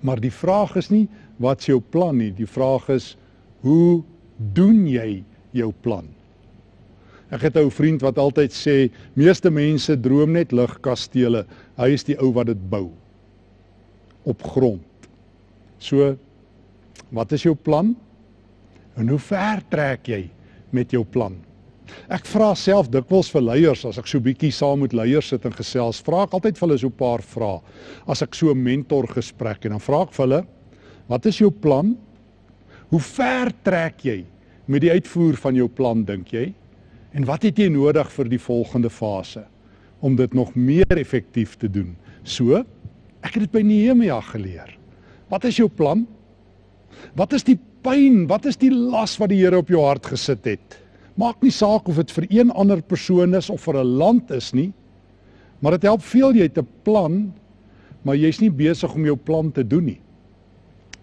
Maar 0.00 0.20
die 0.20 0.32
vraag 0.32 0.76
is 0.76 0.90
nie 0.90 1.08
wat 1.36 1.58
is 1.58 1.66
jou 1.66 1.80
plan 1.80 2.16
nie, 2.16 2.32
die 2.32 2.46
vraag 2.46 2.88
is 2.88 3.16
hoe 3.60 4.02
doen 4.36 4.86
jy 4.86 5.24
jou 5.50 5.72
plan? 5.80 6.08
Ek 7.30 7.42
het 7.42 7.56
'n 7.56 7.64
ou 7.64 7.70
vriend 7.70 8.00
wat 8.02 8.18
altyd 8.18 8.52
sê, 8.52 8.90
meeste 9.14 9.50
mense 9.50 10.00
droom 10.00 10.32
net 10.32 10.52
lugkastele. 10.52 11.46
Hy 11.76 11.88
is 11.88 12.04
die 12.04 12.18
ou 12.20 12.32
wat 12.32 12.46
dit 12.46 12.70
bou 12.70 12.90
op 14.24 14.42
grond. 14.42 14.82
So 15.78 16.16
wat 17.10 17.32
is 17.32 17.42
jou 17.42 17.54
plan? 17.54 17.96
En 18.96 19.08
hoe 19.08 19.18
ver 19.18 19.62
trek 19.72 20.08
jy 20.08 20.22
met 20.70 20.92
jou 20.92 21.04
plan? 21.04 21.36
Ek 22.12 22.24
vra 22.28 22.52
self 22.56 22.88
dikwels 22.92 23.30
vir 23.32 23.44
leiers 23.44 23.84
as 23.88 23.98
ek 24.00 24.08
so 24.08 24.22
bietjie 24.22 24.52
saam 24.54 24.82
met 24.84 24.94
leiers 24.96 25.28
sit 25.32 25.44
en 25.48 25.54
gesels, 25.56 26.00
vra 26.04 26.24
ek 26.26 26.36
altyd 26.36 26.58
vir 26.58 26.68
hulle 26.68 26.78
so 26.78 26.88
'n 26.88 26.98
paar 26.98 27.22
vrae. 27.22 27.60
As 28.06 28.22
ek 28.22 28.34
so 28.34 28.50
'n 28.50 28.62
mentor 28.62 29.06
gesprek 29.06 29.64
en 29.64 29.72
dan 29.72 29.80
vra 29.80 30.02
ek 30.02 30.12
vir 30.12 30.26
hulle, 30.26 30.46
wat 31.08 31.26
is 31.26 31.38
jou 31.38 31.50
plan? 31.50 31.96
Hoe 32.90 33.00
ver 33.00 33.52
trek 33.64 34.04
jy 34.04 34.24
met 34.66 34.82
die 34.82 34.90
uitvoer 34.90 35.36
van 35.36 35.54
jou 35.54 35.68
plan 35.68 36.04
dink 36.04 36.28
jy? 36.32 36.54
En 37.14 37.24
wat 37.24 37.42
het 37.42 37.58
jy 37.58 37.68
nodig 37.68 38.10
vir 38.10 38.28
die 38.28 38.38
volgende 38.38 38.90
fase 38.90 39.44
om 40.00 40.16
dit 40.16 40.34
nog 40.34 40.54
meer 40.54 40.98
effektief 40.98 41.56
te 41.56 41.68
doen? 41.68 41.96
So, 42.24 42.64
ek 43.22 43.34
het 43.34 43.40
dit 43.40 43.52
by 43.52 43.62
Nehemia 43.62 44.20
geleer. 44.20 44.78
Wat 45.28 45.44
is 45.44 45.56
jou 45.56 45.68
plan? 45.68 46.06
Wat 47.14 47.32
is 47.32 47.42
die 47.42 47.58
pyn, 47.82 48.26
wat 48.30 48.46
is 48.46 48.58
die 48.60 48.70
las 48.72 49.18
wat 49.20 49.32
die 49.32 49.40
Here 49.42 49.58
op 49.58 49.70
jou 49.72 49.82
hart 49.84 50.06
gesit 50.12 50.46
het? 50.48 50.78
Maak 51.20 51.42
nie 51.44 51.52
saak 51.52 51.88
of 51.88 51.98
dit 52.00 52.14
vir 52.16 52.26
een 52.30 52.50
ander 52.50 52.80
persoon 52.82 53.34
is 53.34 53.50
of 53.50 53.60
vir 53.66 53.82
'n 53.82 53.96
land 53.98 54.30
is 54.30 54.52
nie. 54.54 54.72
Maar 55.60 55.72
dit 55.72 55.82
help 55.82 56.02
veel 56.02 56.34
jy 56.34 56.42
het 56.42 56.58
'n 56.58 56.68
plan, 56.82 57.32
maar 58.02 58.16
jy's 58.16 58.40
nie 58.40 58.50
besig 58.50 58.94
om 58.94 59.04
jou 59.04 59.16
plan 59.16 59.52
te 59.52 59.62
doen 59.64 59.84
nie. 59.84 60.00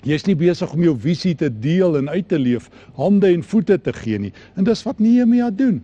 Jy's 0.04 0.26
nie 0.28 0.36
besig 0.36 0.74
om 0.74 0.84
jou 0.84 0.96
visie 0.98 1.36
te 1.36 1.50
deel 1.50 1.98
en 1.98 2.10
uit 2.10 2.28
te 2.28 2.40
leef, 2.40 2.70
hande 2.96 3.28
en 3.28 3.44
voete 3.44 3.78
te 3.82 3.94
gee 3.94 4.20
nie. 4.20 4.34
En 4.56 4.64
dis 4.64 4.84
wat 4.84 5.00
Nehemia 5.00 5.50
doen. 5.50 5.84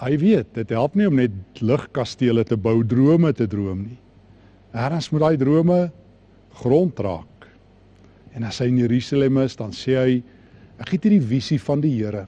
Hy 0.00 0.18
weet, 0.18 0.46
dit 0.54 0.70
help 0.70 0.94
nie 0.94 1.06
om 1.06 1.16
net 1.16 1.30
ligkastele 1.60 2.44
te 2.44 2.56
bou, 2.56 2.82
drome 2.84 3.32
te 3.32 3.46
droom 3.46 3.82
nie. 3.82 3.98
Erns 4.72 5.10
moet 5.10 5.20
daai 5.20 5.36
drome 5.36 5.90
grond 6.60 6.98
raak. 6.98 7.33
En 8.34 8.42
as 8.42 8.58
hy 8.62 8.68
in 8.72 8.80
Jerusalem 8.82 9.38
is, 9.44 9.56
dan 9.56 9.74
sê 9.74 9.96
hy 9.98 10.14
ek 10.82 10.96
het 10.96 11.06
hierdie 11.06 11.22
visie 11.22 11.60
van 11.62 11.82
die 11.84 11.92
Here. 11.94 12.26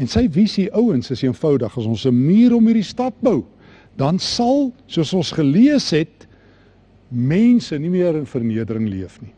En 0.00 0.08
sy 0.08 0.24
visie 0.32 0.70
ouens 0.72 1.12
is 1.12 1.22
eenvoudig 1.22 1.78
as 1.78 1.86
ons 1.86 2.06
'n 2.06 2.16
muur 2.16 2.56
om 2.56 2.66
hierdie 2.66 2.86
stad 2.86 3.14
bou, 3.20 3.44
dan 3.96 4.18
sal 4.18 4.72
soos 4.86 5.12
ons 5.12 5.32
gelees 5.32 5.90
het 5.90 6.26
mense 7.10 7.78
nie 7.78 7.90
meer 7.90 8.16
in 8.16 8.26
vernedering 8.26 8.88
leef 8.88 9.20
nie. 9.20 9.34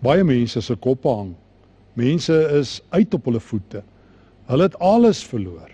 Baie 0.00 0.24
mense 0.24 0.60
se 0.62 0.76
koppe 0.76 1.08
hang. 1.08 1.34
Mense 1.94 2.32
is 2.32 2.80
uit 2.90 3.14
op 3.14 3.24
hulle 3.24 3.40
voete. 3.40 3.82
Hulle 4.46 4.62
het 4.62 4.78
alles 4.78 5.24
verloor. 5.24 5.70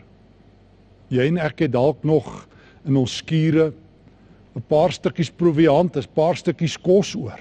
Jy 1.09 1.29
en 1.29 1.39
ek 1.39 1.61
het 1.67 1.73
dalk 1.73 2.03
nog 2.05 2.49
in 2.87 2.97
ons 2.97 3.17
skure 3.17 3.73
'n 4.57 4.63
paar 4.69 4.93
stukkies 4.93 5.31
proviant, 5.31 5.97
'n 5.97 6.15
paar 6.15 6.37
stukkies 6.37 6.77
kos 6.81 7.15
oor. 7.15 7.41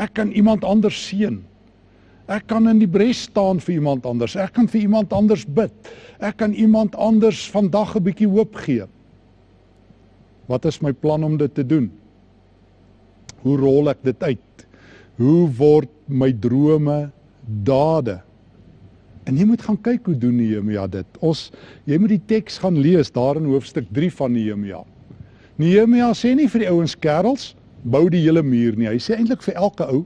Ek 0.00 0.14
kan 0.16 0.32
iemand 0.32 0.64
anders 0.64 0.96
seën. 1.08 1.40
Ek 2.30 2.46
kan 2.48 2.68
in 2.70 2.78
die 2.78 2.88
bres 2.88 3.24
staan 3.26 3.58
vir 3.60 3.80
iemand 3.80 4.06
anders. 4.06 4.36
Ek 4.38 4.54
kan 4.56 4.68
vir 4.70 4.84
iemand 4.86 5.12
anders 5.12 5.42
bid. 5.44 5.74
Ek 6.22 6.38
kan 6.40 6.54
iemand 6.54 6.94
anders 6.94 7.48
vandag 7.50 7.96
'n 7.96 8.04
bietjie 8.06 8.30
hoop 8.30 8.54
gee. 8.64 8.86
Wat 10.46 10.64
is 10.64 10.80
my 10.82 10.92
plan 10.92 11.24
om 11.24 11.36
dit 11.36 11.54
te 11.54 11.66
doen? 11.66 11.90
Hoe 13.42 13.56
rol 13.56 13.90
ek 13.90 14.02
dit 14.02 14.22
uit? 14.22 14.66
Hoe 15.16 15.48
word 15.58 15.90
my 16.06 16.32
drome 16.32 17.10
dade? 17.64 18.20
En 19.26 19.36
jy 19.36 19.44
moet 19.44 19.62
gaan 19.62 19.78
kyk 19.78 20.06
hoe 20.06 20.18
doen 20.18 20.36
Nehemia 20.36 20.86
dit. 20.86 21.06
Ons 21.20 21.50
jy 21.84 21.98
moet 21.98 22.08
die 22.08 22.26
teks 22.26 22.58
gaan 22.58 22.78
lees 22.80 23.10
daar 23.10 23.36
in 23.36 23.44
hoofstuk 23.44 23.86
3 23.92 24.10
van 24.10 24.32
Nehemia. 24.32 24.84
Nehemia 25.56 26.12
sê 26.14 26.34
nie 26.34 26.48
vir 26.48 26.64
die 26.64 26.70
ouens 26.70 26.96
kerels 26.96 27.54
bou 27.82 28.08
die 28.12 28.22
hele 28.24 28.42
muur 28.42 28.76
nie. 28.76 28.88
Hy 28.88 28.98
sê 29.02 29.16
eintlik 29.16 29.42
vir 29.46 29.58
elke 29.60 29.86
ou, 29.88 30.04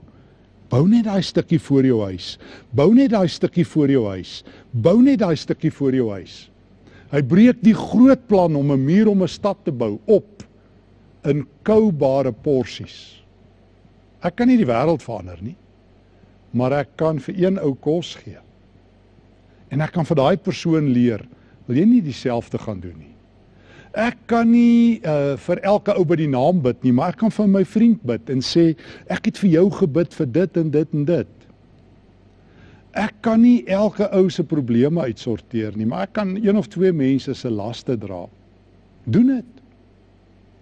bou 0.71 0.83
net 0.89 1.05
daai 1.07 1.23
stukkie 1.23 1.59
voor 1.61 1.85
jou 1.85 2.01
huis. 2.03 2.35
Bou 2.75 2.93
net 2.93 3.11
daai 3.13 3.27
stukkie 3.31 3.65
voor 3.67 3.91
jou 3.91 4.05
huis. 4.09 4.43
Bou 4.71 5.01
net 5.01 5.19
daai 5.19 5.35
stukkie 5.39 5.71
voor 5.71 5.95
jou 5.95 6.09
huis. 6.13 6.45
Hy 7.13 7.21
breek 7.21 7.61
die 7.63 7.75
groot 7.77 8.27
plan 8.27 8.55
om 8.55 8.71
'n 8.71 8.85
muur 8.85 9.07
om 9.07 9.23
'n 9.23 9.27
stad 9.27 9.57
te 9.63 9.71
bou 9.71 9.99
op 10.05 10.43
in 11.23 11.45
koubare 11.63 12.31
porsies. 12.31 13.23
Ek 14.21 14.35
kan 14.35 14.47
nie 14.47 14.57
die 14.57 14.65
wêreld 14.65 15.03
verander 15.03 15.37
nie, 15.41 15.55
maar 16.51 16.73
ek 16.73 16.97
kan 16.97 17.19
vir 17.19 17.35
een 17.37 17.59
ou 17.59 17.75
kos 17.75 18.15
gee. 18.15 18.37
En 19.69 19.81
ek 19.81 19.91
kan 19.91 20.05
vir 20.05 20.15
daai 20.15 20.37
persoon 20.37 20.93
leer, 20.93 21.25
wil 21.67 21.77
jy 21.77 21.85
nie 21.85 22.01
dieselfde 22.01 22.57
gaan 22.57 22.79
doen 22.79 22.97
nie? 22.97 23.14
Ek 23.95 24.17
kan 24.27 24.49
nie 24.51 24.99
uh, 25.07 25.37
vir 25.39 25.61
elke 25.63 25.93
ou 25.95 26.03
by 26.03 26.17
die 26.19 26.27
naam 26.27 26.59
bid 26.63 26.81
nie, 26.83 26.91
maar 26.91 27.13
ek 27.13 27.21
kan 27.23 27.31
vir 27.31 27.47
my 27.47 27.63
vriend 27.63 28.01
bid 28.03 28.27
en 28.33 28.43
sê 28.43 28.73
ek 29.07 29.29
het 29.29 29.39
vir 29.39 29.53
jou 29.53 29.69
gebid 29.77 30.17
vir 30.17 30.31
dit 30.35 30.59
en 30.59 30.71
dit 30.73 30.97
en 30.99 31.05
dit. 31.07 31.31
Ek 32.95 33.15
kan 33.23 33.39
nie 33.39 33.63
elke 33.71 34.09
ou 34.15 34.27
se 34.31 34.43
probleme 34.43 35.07
uitsorteer 35.07 35.79
nie, 35.79 35.87
maar 35.87 36.09
ek 36.09 36.15
kan 36.19 36.35
een 36.35 36.59
of 36.59 36.67
twee 36.71 36.91
mense 36.95 37.31
se 37.35 37.51
laste 37.51 37.95
dra. 37.99 38.25
Doen 39.07 39.31
dit. 39.37 39.51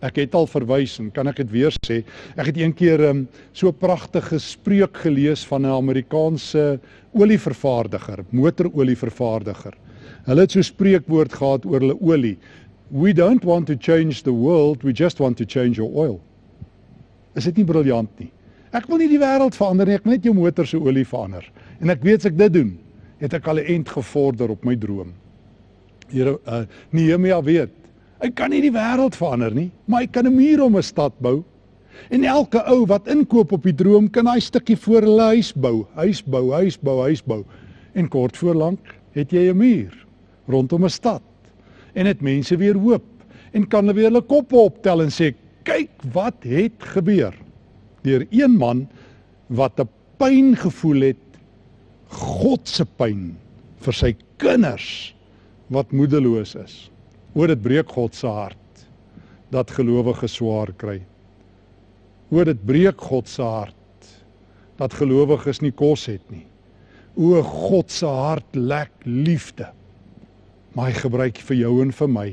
Ek 0.03 0.17
het 0.19 0.33
al 0.37 0.49
verwys 0.51 0.99
en 1.01 1.09
kan 1.15 1.29
ek 1.31 1.41
dit 1.41 1.53
weer 1.53 1.73
sê. 1.87 2.03
Ek 2.37 2.51
het 2.51 2.57
eendag 2.61 3.01
um, 3.09 3.27
so 3.53 3.69
'n 3.69 3.79
pragtige 3.81 4.37
spreuk 4.37 4.97
gelees 4.97 5.45
van 5.45 5.65
'n 5.65 5.73
Amerikaanse 5.73 6.79
olievervaardiger, 7.13 8.25
motorolievervaardiger. 8.29 9.73
Hulle 10.25 10.41
het 10.41 10.51
so 10.51 10.59
'n 10.59 10.63
spreekwoord 10.63 11.33
gehad 11.33 11.65
oor 11.65 11.79
hulle 11.79 11.97
olie 12.01 12.37
we 12.93 13.11
don't 13.11 13.43
want 13.43 13.65
to 13.65 13.75
change 13.75 14.21
the 14.21 14.31
world, 14.31 14.83
we 14.83 14.93
just 14.93 15.19
want 15.19 15.35
to 15.35 15.45
change 15.45 15.77
your 15.79 15.89
oil. 15.97 16.21
Is 17.33 17.47
dit 17.49 17.57
nie 17.57 17.65
briljant 17.65 18.11
nie? 18.21 18.29
Ek 18.73 18.85
wil 18.89 19.01
nie 19.01 19.09
die 19.09 19.21
wêreld 19.21 19.57
verander 19.57 19.89
nie, 19.89 19.97
ek 19.97 20.05
wil 20.05 20.13
net 20.13 20.27
jou 20.27 20.33
motor 20.37 20.69
se 20.69 20.77
olie 20.77 21.05
verander. 21.09 21.47
En 21.81 21.89
ek 21.89 22.05
weet 22.05 22.21
as 22.21 22.29
ek 22.29 22.37
dit 22.37 22.53
doen, 22.53 22.69
het 23.17 23.33
ek 23.33 23.49
al 23.49 23.63
'n 23.63 23.65
end 23.77 23.89
gevorder 23.89 24.53
op 24.53 24.61
my 24.65 24.75
droom. 24.77 25.09
Here 26.13 26.37
uh, 26.45 26.65
Nehemia 26.91 27.41
weet, 27.41 27.73
ek 28.21 28.35
kan 28.35 28.53
nie 28.53 28.61
die 28.61 28.73
wêreld 28.73 29.17
verander 29.17 29.53
nie, 29.57 29.71
maar 29.87 30.05
ek 30.05 30.13
kan 30.13 30.27
'n 30.29 30.35
muur 30.35 30.61
om 30.61 30.77
'n 30.77 30.83
stad 30.83 31.17
bou. 31.17 31.43
En 32.11 32.23
elke 32.23 32.61
ou 32.69 32.85
wat 32.85 33.07
inkoop 33.07 33.51
op 33.51 33.63
die 33.63 33.73
droom 33.73 34.09
kan 34.09 34.27
hy 34.27 34.39
stukkie 34.39 34.77
voor 34.77 35.01
hulle 35.01 35.33
huis 35.33 35.53
bou, 35.53 35.87
huis 35.95 36.21
bou, 36.21 36.51
huis 36.53 36.77
bou, 36.77 37.01
huis 37.01 37.25
bou. 37.25 37.43
En 37.95 38.07
kort 38.07 38.37
voor 38.37 38.55
lank 38.55 38.79
het 39.13 39.31
jy 39.31 39.49
'n 39.49 39.57
muur 39.57 40.05
rondom 40.45 40.85
'n 40.85 40.89
stad 40.89 41.32
en 41.93 42.09
dit 42.09 42.21
mense 42.25 42.57
weer 42.57 42.77
hoop 42.79 43.05
en 43.53 43.65
kan 43.69 43.85
hulle 43.85 43.97
weer 43.97 44.09
hulle 44.09 44.25
koppe 44.25 44.57
optel 44.57 45.05
en 45.05 45.11
sê 45.13 45.33
kyk 45.67 45.91
wat 46.13 46.45
het 46.47 46.87
gebeur. 46.95 47.35
Deur 48.03 48.25
een 48.31 48.57
man 48.57 48.87
wat 49.47 49.79
'n 49.79 49.89
pyn 50.17 50.55
gevoel 50.55 51.13
het 51.13 51.23
God 52.09 52.67
se 52.67 52.85
pyn 52.85 53.35
vir 53.81 53.93
sy 53.93 54.15
kinders 54.37 55.13
wat 55.69 55.91
moedeloos 55.91 56.55
is. 56.55 56.89
Oor 57.35 57.47
dit 57.47 57.61
breek 57.61 57.89
God 57.89 58.15
se 58.15 58.27
hart 58.27 58.85
dat 59.51 59.71
gelowiges 59.71 60.33
swaar 60.33 60.73
kry. 60.77 61.01
Oor 62.31 62.45
dit 62.45 62.65
breek 62.65 63.01
God 63.01 63.27
se 63.27 63.41
hart 63.41 63.75
dat 64.77 64.93
gelowiges 64.93 65.61
nie 65.61 65.71
kos 65.71 66.05
het 66.05 66.31
nie. 66.31 66.45
O 67.17 67.41
God 67.41 67.91
se 67.91 68.05
hart 68.05 68.55
lek 68.55 68.91
liefde 69.05 69.69
maar 70.73 70.89
hy 70.89 70.97
gebruik 70.97 71.37
vir 71.37 71.57
jou 71.57 71.81
en 71.83 71.91
vir 71.91 72.07
my 72.07 72.29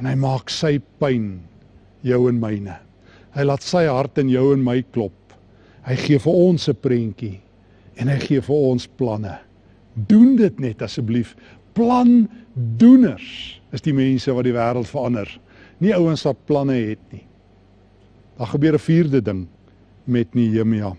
en 0.00 0.06
hy 0.08 0.14
maak 0.16 0.50
sy 0.50 0.78
pyn 1.00 1.40
jou 2.06 2.28
en 2.30 2.38
myne. 2.40 2.76
Hy 3.36 3.44
laat 3.44 3.62
sy 3.62 3.84
hart 3.86 4.18
in 4.18 4.30
jou 4.32 4.46
en 4.54 4.62
my 4.64 4.80
klop. 4.94 5.34
Hy 5.84 5.96
gee 6.00 6.18
vir 6.18 6.32
ons 6.32 6.68
'n 6.68 6.74
prentjie 6.74 7.40
en 7.96 8.08
hy 8.08 8.18
gee 8.18 8.40
vir 8.40 8.56
ons 8.56 8.86
planne. 8.86 9.38
Doen 9.94 10.36
dit 10.36 10.60
net 10.60 10.82
asseblief. 10.82 11.36
Plan 11.74 12.28
doeners 12.54 13.60
is 13.72 13.80
die 13.80 13.92
mense 13.92 14.32
wat 14.32 14.44
die 14.44 14.56
wêreld 14.56 14.88
verander. 14.88 15.28
Nie 15.80 15.94
ouens 15.94 16.24
wat 16.24 16.46
planne 16.46 16.74
het 16.74 17.12
nie. 17.12 17.26
Daar 18.38 18.46
gebeur 18.46 18.74
'n 18.74 18.78
vierde 18.78 19.20
ding 19.20 19.46
met 20.04 20.34
Nehemia. 20.34 20.96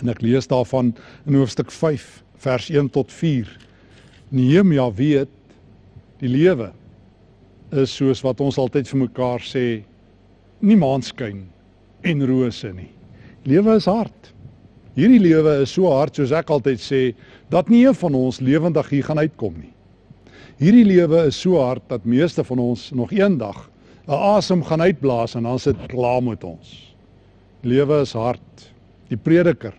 En 0.00 0.08
ek 0.08 0.22
lees 0.22 0.46
daarvan 0.46 0.94
in 1.26 1.34
hoofstuk 1.34 1.70
5 1.70 2.22
vers 2.36 2.70
1 2.70 2.90
tot 2.90 3.12
4. 3.12 3.58
Nehemia 4.34 4.88
weet 4.90 5.30
die 6.18 6.30
lewe 6.30 6.72
is 7.70 7.92
soos 7.94 8.22
wat 8.24 8.40
ons 8.42 8.58
altyd 8.58 8.88
vir 8.90 9.00
mekaar 9.04 9.44
sê 9.46 9.66
nie 10.64 10.78
maanskyn 10.78 11.44
en 12.04 12.24
rose 12.26 12.70
nie. 12.74 12.90
Lewe 13.46 13.76
is 13.78 13.86
hard. 13.86 14.32
Hierdie 14.98 15.20
lewe 15.22 15.60
is 15.62 15.74
so 15.74 15.90
hard 15.90 16.18
soos 16.18 16.34
ek 16.34 16.50
altyd 16.50 16.82
sê 16.82 17.02
dat 17.52 17.70
nie 17.70 17.84
een 17.84 17.94
van 17.98 18.18
ons 18.18 18.40
lewendig 18.42 18.90
hier 18.90 19.06
gaan 19.06 19.22
uitkom 19.22 19.54
nie. 19.54 19.70
Hierdie 20.58 20.86
lewe 20.86 21.26
is 21.28 21.38
so 21.38 21.60
hard 21.62 21.86
dat 21.90 22.06
meeste 22.06 22.42
van 22.46 22.62
ons 22.62 22.90
nog 22.90 23.14
eendag 23.14 23.68
'n 24.08 24.18
asem 24.34 24.62
gaan 24.62 24.80
uitblaas 24.80 25.34
en 25.34 25.42
dan 25.42 25.58
sit 25.58 25.76
klaar 25.88 26.22
met 26.22 26.44
ons. 26.44 26.94
Lewe 27.62 28.00
is 28.02 28.12
hard. 28.12 28.70
Die 29.08 29.16
prediker, 29.16 29.72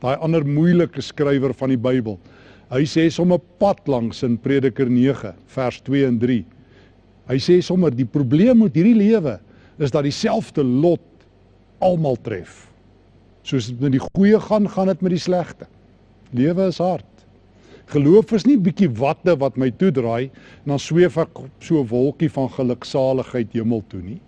daai 0.00 0.16
ander 0.16 0.44
moeilike 0.44 1.02
skrywer 1.02 1.54
van 1.54 1.68
die 1.68 1.76
Bybel, 1.76 2.18
hy 2.68 2.84
sê 2.84 3.08
sommer 3.12 3.40
pad 3.60 3.80
langs 3.88 4.22
in 4.26 4.36
Prediker 4.36 4.88
9 4.90 5.34
vers 5.54 5.80
2 5.86 6.06
en 6.08 6.18
3. 6.20 6.40
Hy 7.28 7.38
sê 7.40 7.58
sommer 7.64 7.92
die 7.92 8.08
probleem 8.08 8.62
met 8.64 8.76
hierdie 8.76 8.96
lewe 8.96 9.38
is 9.78 9.92
dat 9.94 10.04
dieselfde 10.04 10.64
lot 10.64 11.04
almal 11.84 12.18
tref. 12.24 12.66
Soos 13.46 13.70
dit 13.70 13.80
met 13.80 13.94
die 13.94 14.02
goeie 14.02 14.40
gaan, 14.42 14.68
gaan 14.68 14.90
dit 14.90 15.04
met 15.04 15.14
die 15.14 15.22
slegte. 15.22 15.68
Lewe 16.36 16.68
is 16.68 16.80
hard. 16.82 17.06
Geloof 17.88 18.34
is 18.36 18.44
nie 18.44 18.58
bietjie 18.60 18.90
watte 18.98 19.32
wat 19.40 19.56
my 19.56 19.70
toedraai 19.72 20.28
en 20.28 20.74
dan 20.74 20.82
sweef 20.82 21.16
ek 21.16 21.40
so 21.64 21.80
'n 21.80 21.88
wolkie 21.88 22.28
van 22.28 22.48
geluksaligheid 22.52 23.54
hemel 23.56 23.82
toe 23.88 24.02
nie. 24.02 24.20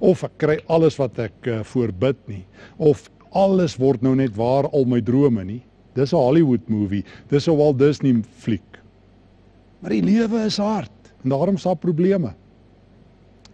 Of 0.00 0.24
ek 0.24 0.38
kry 0.38 0.58
alles 0.66 0.98
wat 0.98 1.18
ek 1.18 1.46
uh, 1.46 1.62
voorbid 1.62 2.18
nie. 2.26 2.44
Of 2.78 3.10
alles 3.30 3.78
word 3.78 4.02
nou 4.02 4.14
net 4.14 4.34
waar 4.34 4.66
al 4.72 4.84
my 4.84 5.00
drome 5.00 5.44
nie. 5.44 5.62
Dis 5.96 6.12
'n 6.12 6.16
Hollywood 6.20 6.68
movie. 6.68 7.04
Dis 7.28 7.48
'n 7.48 7.56
Walt 7.56 7.78
Disney 7.78 8.22
fliek. 8.38 8.80
Maar 9.80 9.90
die 9.90 10.02
lewe 10.02 10.44
is 10.44 10.56
hard 10.56 10.90
en 11.22 11.30
daarom 11.30 11.56
daar 11.56 11.76
probleme. 11.76 12.34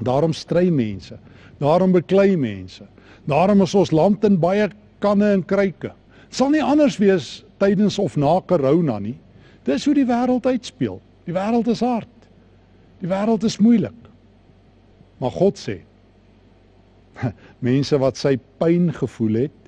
Daarom 0.03 0.33
stry 0.33 0.69
mense. 0.69 1.19
Daarom 1.59 1.93
beklei 1.93 2.37
mense. 2.37 2.85
Daarom 3.25 3.63
is 3.63 3.75
ons 3.75 3.91
land 3.91 4.25
in 4.25 4.39
baie 4.39 4.69
kanne 4.99 5.33
en 5.33 5.45
kruike. 5.45 5.93
Dit 6.29 6.37
sal 6.37 6.51
nie 6.51 6.63
anders 6.63 6.97
wees 6.99 7.45
tydens 7.59 7.99
of 7.99 8.17
na 8.17 8.41
corona 8.47 8.99
nie. 8.99 9.19
Dis 9.65 9.85
hoe 9.85 9.95
die 9.95 10.07
wêreld 10.07 10.47
uitspeel. 10.47 11.01
Die 11.25 11.35
wêreld 11.35 11.69
is 11.69 11.81
hard. 11.81 12.09
Die 13.01 13.09
wêreld 13.11 13.45
is 13.45 13.59
moeilik. 13.59 13.99
Maar 15.19 15.31
God 15.31 15.59
sê 15.59 15.81
mense 17.69 17.99
wat 17.99 18.17
sy 18.17 18.39
pyn 18.59 18.89
gevoel 18.97 19.45
het, 19.45 19.62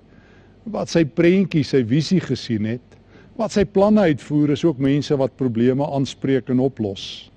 wat 0.65 0.89
sy 0.89 1.05
prentjie, 1.05 1.65
sy 1.65 1.83
visie 1.85 2.21
gesien 2.25 2.65
het, 2.65 2.99
wat 3.37 3.53
sy 3.53 3.65
planne 3.65 4.07
uitvoer, 4.13 4.55
is 4.55 4.65
ook 4.65 4.79
mense 4.79 5.17
wat 5.19 5.37
probleme 5.37 5.85
aanspreek 5.85 6.51
en 6.55 6.63
oplos. 6.65 7.31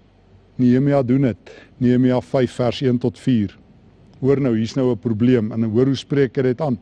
Nehemia 0.58 1.04
doen 1.06 1.30
dit. 1.30 1.52
Nehemia 1.82 2.22
5 2.22 2.54
vers 2.60 2.82
1 2.82 3.00
tot 3.02 3.20
4. 3.20 3.54
Hoor 4.22 4.42
nou, 4.42 4.56
hier's 4.58 4.76
nou 4.76 4.92
'n 4.92 4.98
probleem 4.98 5.52
en 5.52 5.64
hoor 5.64 5.86
hoe 5.86 5.96
spreek 5.96 6.38
hy 6.38 6.44
dit 6.44 6.62
aan. 6.62 6.80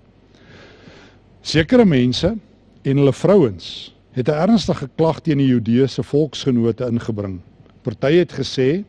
Sekere 1.42 1.86
mense 1.86 2.38
en 2.84 2.98
hulle 2.98 3.14
vrouens 3.14 3.94
het 4.16 4.30
'n 4.30 4.50
ernstige 4.50 4.90
klag 4.96 5.20
teen 5.22 5.38
die 5.38 5.48
Judeese 5.48 6.04
volksgenote 6.04 6.88
ingebring. 6.88 7.42
Party 7.84 8.14
het 8.14 8.32
gesê 8.32 8.84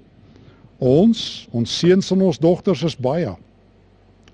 ons, 0.78 1.48
ons 1.50 1.78
seuns 1.78 2.10
en 2.10 2.22
ons 2.22 2.38
dogters 2.38 2.82
is 2.82 2.96
baie. 2.96 3.36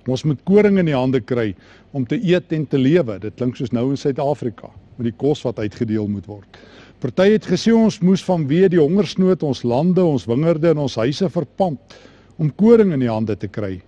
Ons 0.07 0.25
moet 0.25 0.39
koring 0.45 0.79
in 0.79 0.87
die 0.87 0.97
hande 0.97 1.21
kry 1.21 1.55
om 1.93 2.07
te 2.09 2.19
eet 2.19 2.53
en 2.53 2.67
te 2.67 2.81
lewe. 2.81 3.19
Dit 3.21 3.37
klink 3.37 3.57
soos 3.57 3.73
nou 3.73 3.91
in 3.93 4.01
Suid-Afrika 4.01 4.71
met 4.97 5.09
die 5.09 5.17
kos 5.17 5.43
wat 5.47 5.61
uitgedeel 5.63 6.09
moet 6.11 6.27
word. 6.29 6.61
Party 7.03 7.33
het 7.33 7.47
gesê 7.49 7.73
ons 7.75 7.99
moes 8.05 8.23
vanweë 8.23 8.69
die 8.73 8.81
hongersnood 8.81 9.43
ons 9.43 9.65
lande, 9.67 10.05
ons 10.05 10.27
wingerde 10.29 10.71
en 10.71 10.85
ons 10.85 11.01
huise 11.03 11.29
verpand 11.35 11.97
om 12.39 12.53
koring 12.59 12.93
in 12.95 13.03
die 13.03 13.11
hande 13.11 13.35
te 13.37 13.51
kry. 13.51 13.81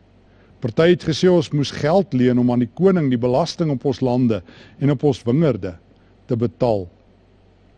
Party 0.64 0.88
het 0.94 1.04
gesê 1.06 1.30
ons 1.30 1.50
moes 1.54 1.70
geld 1.76 2.16
leen 2.16 2.40
om 2.40 2.50
aan 2.50 2.64
die 2.64 2.72
koning 2.74 3.10
die 3.12 3.20
belasting 3.20 3.70
op 3.74 3.84
ons 3.86 4.00
lande 4.02 4.40
en 4.80 4.94
op 4.94 5.04
ons 5.06 5.22
wingerde 5.28 5.76
te 6.26 6.38
betaal. 6.40 6.86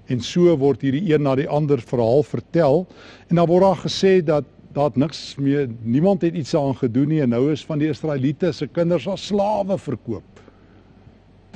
En 0.09 0.23
so 0.23 0.55
word 0.57 0.85
hierdie 0.87 1.05
een 1.11 1.25
na 1.27 1.35
die 1.37 1.49
ander 1.51 1.83
verhaal 1.83 2.23
vertel 2.25 2.85
en 3.27 3.41
dan 3.41 3.49
word 3.51 3.67
daar 3.67 3.83
gesê 3.83 4.13
dat 4.25 4.47
daar 4.77 4.93
niks 4.95 5.35
meer 5.41 5.71
niemand 5.83 6.23
het 6.23 6.35
iets 6.37 6.55
aan 6.57 6.77
gedoen 6.77 7.09
nie 7.09 7.23
en 7.25 7.33
nou 7.33 7.47
is 7.53 7.65
van 7.65 7.81
die 7.81 7.89
Israeliete 7.89 8.53
se 8.53 8.69
kinders 8.69 9.07
as 9.09 9.27
slawe 9.31 9.79
verkoop. 9.81 10.43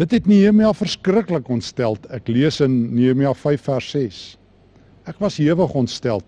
Dit 0.01 0.15
het 0.17 0.29
Nehemia 0.31 0.73
verskriklik 0.73 1.49
ontstel. 1.53 1.99
Ek 2.09 2.31
lees 2.33 2.63
in 2.65 2.95
Nehemia 2.95 3.35
5 3.37 3.67
vers 3.69 3.91
6. 3.93 4.21
Ek 5.11 5.21
was 5.21 5.37
hewig 5.37 5.75
ontstel 5.77 6.25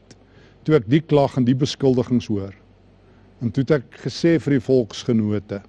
toe 0.62 0.76
ek 0.78 0.84
die 0.86 1.00
klag 1.02 1.34
en 1.40 1.46
die 1.46 1.56
beskuldigings 1.58 2.28
hoor. 2.30 2.52
En 3.42 3.50
toe 3.50 3.64
het 3.64 3.80
ek 3.80 4.02
gesê 4.04 4.36
vir 4.38 4.58
die 4.58 4.62
volksgenote: 4.62 5.62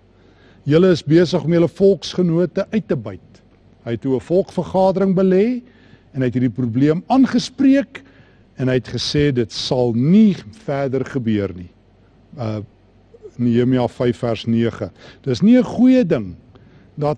"Julle 0.70 0.92
is 0.94 1.02
besig 1.02 1.44
om 1.44 1.54
julle 1.56 1.68
volksgenote 1.68 2.68
uit 2.72 2.88
te 2.88 2.96
byt." 2.96 3.42
Hy 3.86 3.96
het 3.96 4.02
toe 4.02 4.16
'n 4.16 4.28
volkvergadering 4.28 5.16
belê 5.16 5.64
en 6.14 6.22
hy 6.22 6.28
het 6.28 6.36
hierdie 6.36 6.54
probleem 6.54 7.04
aangespreek 7.08 8.04
en 8.58 8.70
hy 8.70 8.78
het 8.78 8.90
gesê 8.94 9.32
dit 9.34 9.52
sal 9.52 9.94
nie 9.98 10.36
verder 10.66 11.06
gebeur 11.06 11.54
nie. 11.56 11.72
Uh 12.38 12.62
Nehemia 13.42 13.88
5 13.90 14.18
vers 14.22 14.44
9. 14.46 14.92
Dis 15.26 15.42
nie 15.42 15.58
'n 15.58 15.66
goeie 15.66 16.06
ding 16.06 16.36
dat 16.96 17.18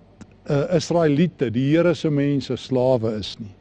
uh, 0.49 0.75
Israeliete, 0.75 1.49
die 1.51 1.75
Here 1.75 1.93
se 1.93 2.09
mense 2.09 2.55
slawe 2.55 3.17
is 3.19 3.35
nie. 3.39 3.51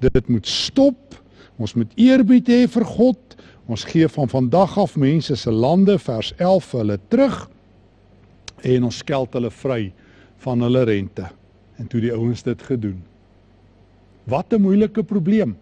Dit 0.00 0.28
moet 0.28 0.46
stop. 0.46 1.14
Ons 1.56 1.74
moet 1.74 1.92
eerbied 1.96 2.48
hê 2.48 2.68
vir 2.68 2.84
God. 2.84 3.18
Ons 3.66 3.84
gee 3.88 4.08
van 4.08 4.28
vandag 4.28 4.78
af 4.78 4.96
mense 4.96 5.36
se 5.36 5.50
lande 5.50 5.98
vers 5.98 6.34
11 6.36 6.64
vir 6.64 6.80
hulle 6.80 6.98
terug 7.08 7.50
en 8.64 8.84
ons 8.84 8.98
skeld 9.00 9.32
hulle 9.36 9.50
vry 9.50 9.92
van 10.44 10.60
hulle 10.64 10.84
rente. 10.84 11.24
En 11.80 11.88
toe 11.88 12.00
die 12.00 12.12
ouens 12.12 12.42
dit 12.42 12.62
gedoen. 12.62 13.02
Wat 14.24 14.52
'n 14.52 14.60
moeilike 14.60 15.02
probleem. 15.02 15.56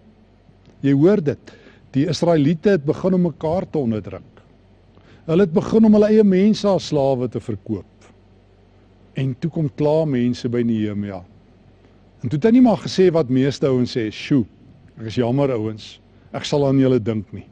Jy 0.83 0.95
hoor 0.99 1.23
dit. 1.23 1.53
Die 1.95 2.07
Israeliete 2.11 2.77
het 2.77 2.85
begin 2.87 3.17
om 3.19 3.29
mekaar 3.29 3.67
te 3.69 3.79
onderdruk. 3.79 4.29
Hulle 5.29 5.47
het 5.47 5.55
begin 5.55 5.87
om 5.87 5.97
hulle 5.99 6.11
eie 6.11 6.25
mense 6.27 6.67
as 6.69 6.89
slawe 6.91 7.29
te 7.31 7.41
verkoop. 7.41 7.87
En 9.15 9.35
toe 9.39 9.51
kom 9.53 9.69
klaar 9.79 10.09
mense 10.09 10.49
by 10.51 10.65
Nehemia. 10.67 11.21
En 12.23 12.31
toe 12.31 12.39
het 12.39 12.49
hy 12.49 12.55
nie 12.57 12.65
maar 12.65 12.81
gesê 12.83 13.11
wat 13.15 13.31
meeste 13.31 13.67
ouens 13.69 13.93
sê, 13.97 14.11
"Sjoe, 14.11 14.45
ek 14.99 15.07
is 15.07 15.17
jammer 15.17 15.53
ouens. 15.53 16.01
Ek 16.33 16.45
sal 16.45 16.67
aan 16.67 16.79
julle 16.79 16.99
dink 16.99 17.33
nie. 17.33 17.47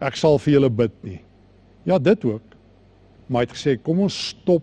Ek 0.00 0.16
sal 0.16 0.38
vir 0.38 0.54
julle 0.54 0.70
bid 0.70 0.92
nie." 1.02 1.20
Ja, 1.84 1.98
dit 1.98 2.24
ook. 2.24 2.42
Maar 3.28 3.42
hy 3.42 3.48
het 3.48 3.56
gesê, 3.56 3.82
"Kom 3.82 4.00
ons 4.00 4.28
stop 4.28 4.62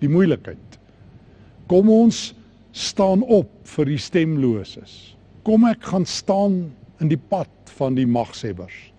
die 0.00 0.08
moeilikheid. 0.08 0.78
Kom 1.68 1.88
ons 1.90 2.34
staan 2.72 3.22
op 3.22 3.50
vir 3.76 3.84
die 3.84 3.98
stemloses. 3.98 5.16
Kom 5.46 5.64
ek 5.64 5.82
gaan 5.92 6.06
staan 6.06 6.72
in 7.00 7.08
die 7.08 7.20
pad 7.20 7.50
van 7.76 7.94
die 7.94 8.06
magshebbers." 8.06 8.92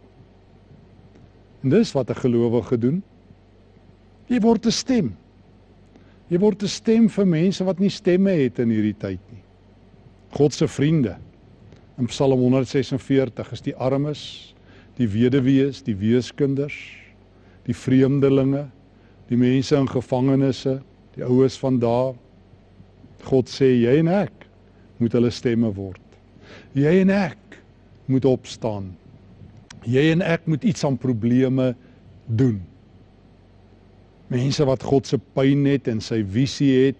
En 1.64 1.70
dis 1.70 1.92
wat 1.94 2.10
'n 2.10 2.22
gelowige 2.22 2.78
doen. 2.78 3.04
Jy 4.28 4.40
word 4.40 4.66
'n 4.66 4.72
stem. 4.72 5.18
Jy 6.28 6.40
word 6.40 6.64
'n 6.64 6.68
stem 6.68 7.10
vir 7.10 7.26
mense 7.26 7.64
wat 7.64 7.80
nie 7.80 7.90
stemme 7.90 8.32
het 8.32 8.60
in 8.60 8.70
hierdie 8.70 8.98
tyd 8.98 9.20
nie. 9.32 9.44
God 10.32 10.54
se 10.54 10.68
vriende. 10.68 11.18
In 11.98 12.06
Psalm 12.06 12.40
146 12.40 13.52
is 13.52 13.62
die 13.62 13.76
armes, 13.76 14.56
die 14.96 15.08
weduwees, 15.08 15.84
die 15.84 15.96
weeskinders, 15.96 16.78
die 17.68 17.76
vreemdelinge, 17.76 18.70
die 19.28 19.38
mense 19.38 19.76
in 19.76 19.88
gevangenisse, 19.88 20.82
die 21.16 21.24
oues 21.24 21.58
van 21.60 21.80
daar. 21.80 22.16
God 23.28 23.52
sê 23.52 23.70
jy 23.82 24.00
en 24.00 24.08
ek 24.08 24.48
moet 24.98 25.14
hulle 25.14 25.30
stemme 25.30 25.70
word. 25.76 26.02
Jy 26.74 27.02
en 27.02 27.10
ek 27.10 27.61
moet 28.12 28.28
opstaan. 28.28 28.92
Jy 29.88 30.12
en 30.14 30.22
ek 30.22 30.46
moet 30.50 30.66
iets 30.68 30.84
aan 30.86 31.00
probleme 31.02 31.72
doen. 32.26 32.60
Mense 34.32 34.66
wat 34.68 34.84
God 34.86 35.10
se 35.10 35.18
pyn 35.36 35.66
het 35.68 35.90
en 35.92 36.00
sy 36.04 36.22
visie 36.24 36.72
het 36.88 37.00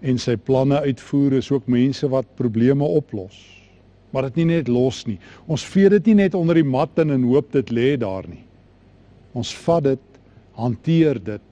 en 0.00 0.18
sy 0.20 0.34
planne 0.36 0.80
uitvoer 0.80 1.38
is 1.38 1.50
ook 1.52 1.68
mense 1.70 2.08
wat 2.10 2.28
probleme 2.40 2.84
oplos. 2.84 3.36
Maar 4.10 4.28
dit 4.28 4.40
nie 4.40 4.56
net 4.56 4.68
los 4.68 5.04
nie. 5.06 5.18
Ons 5.46 5.64
vee 5.70 5.90
dit 5.92 6.10
nie 6.10 6.22
net 6.24 6.34
onder 6.34 6.58
die 6.58 6.66
mat 6.66 6.98
in 6.98 7.14
en 7.14 7.28
hoop 7.30 7.52
dit 7.54 7.70
lê 7.70 7.92
daar 8.00 8.26
nie. 8.28 8.42
Ons 9.38 9.52
vat 9.64 9.84
dit, 9.86 10.06
hanteer 10.58 11.20
dit, 11.22 11.46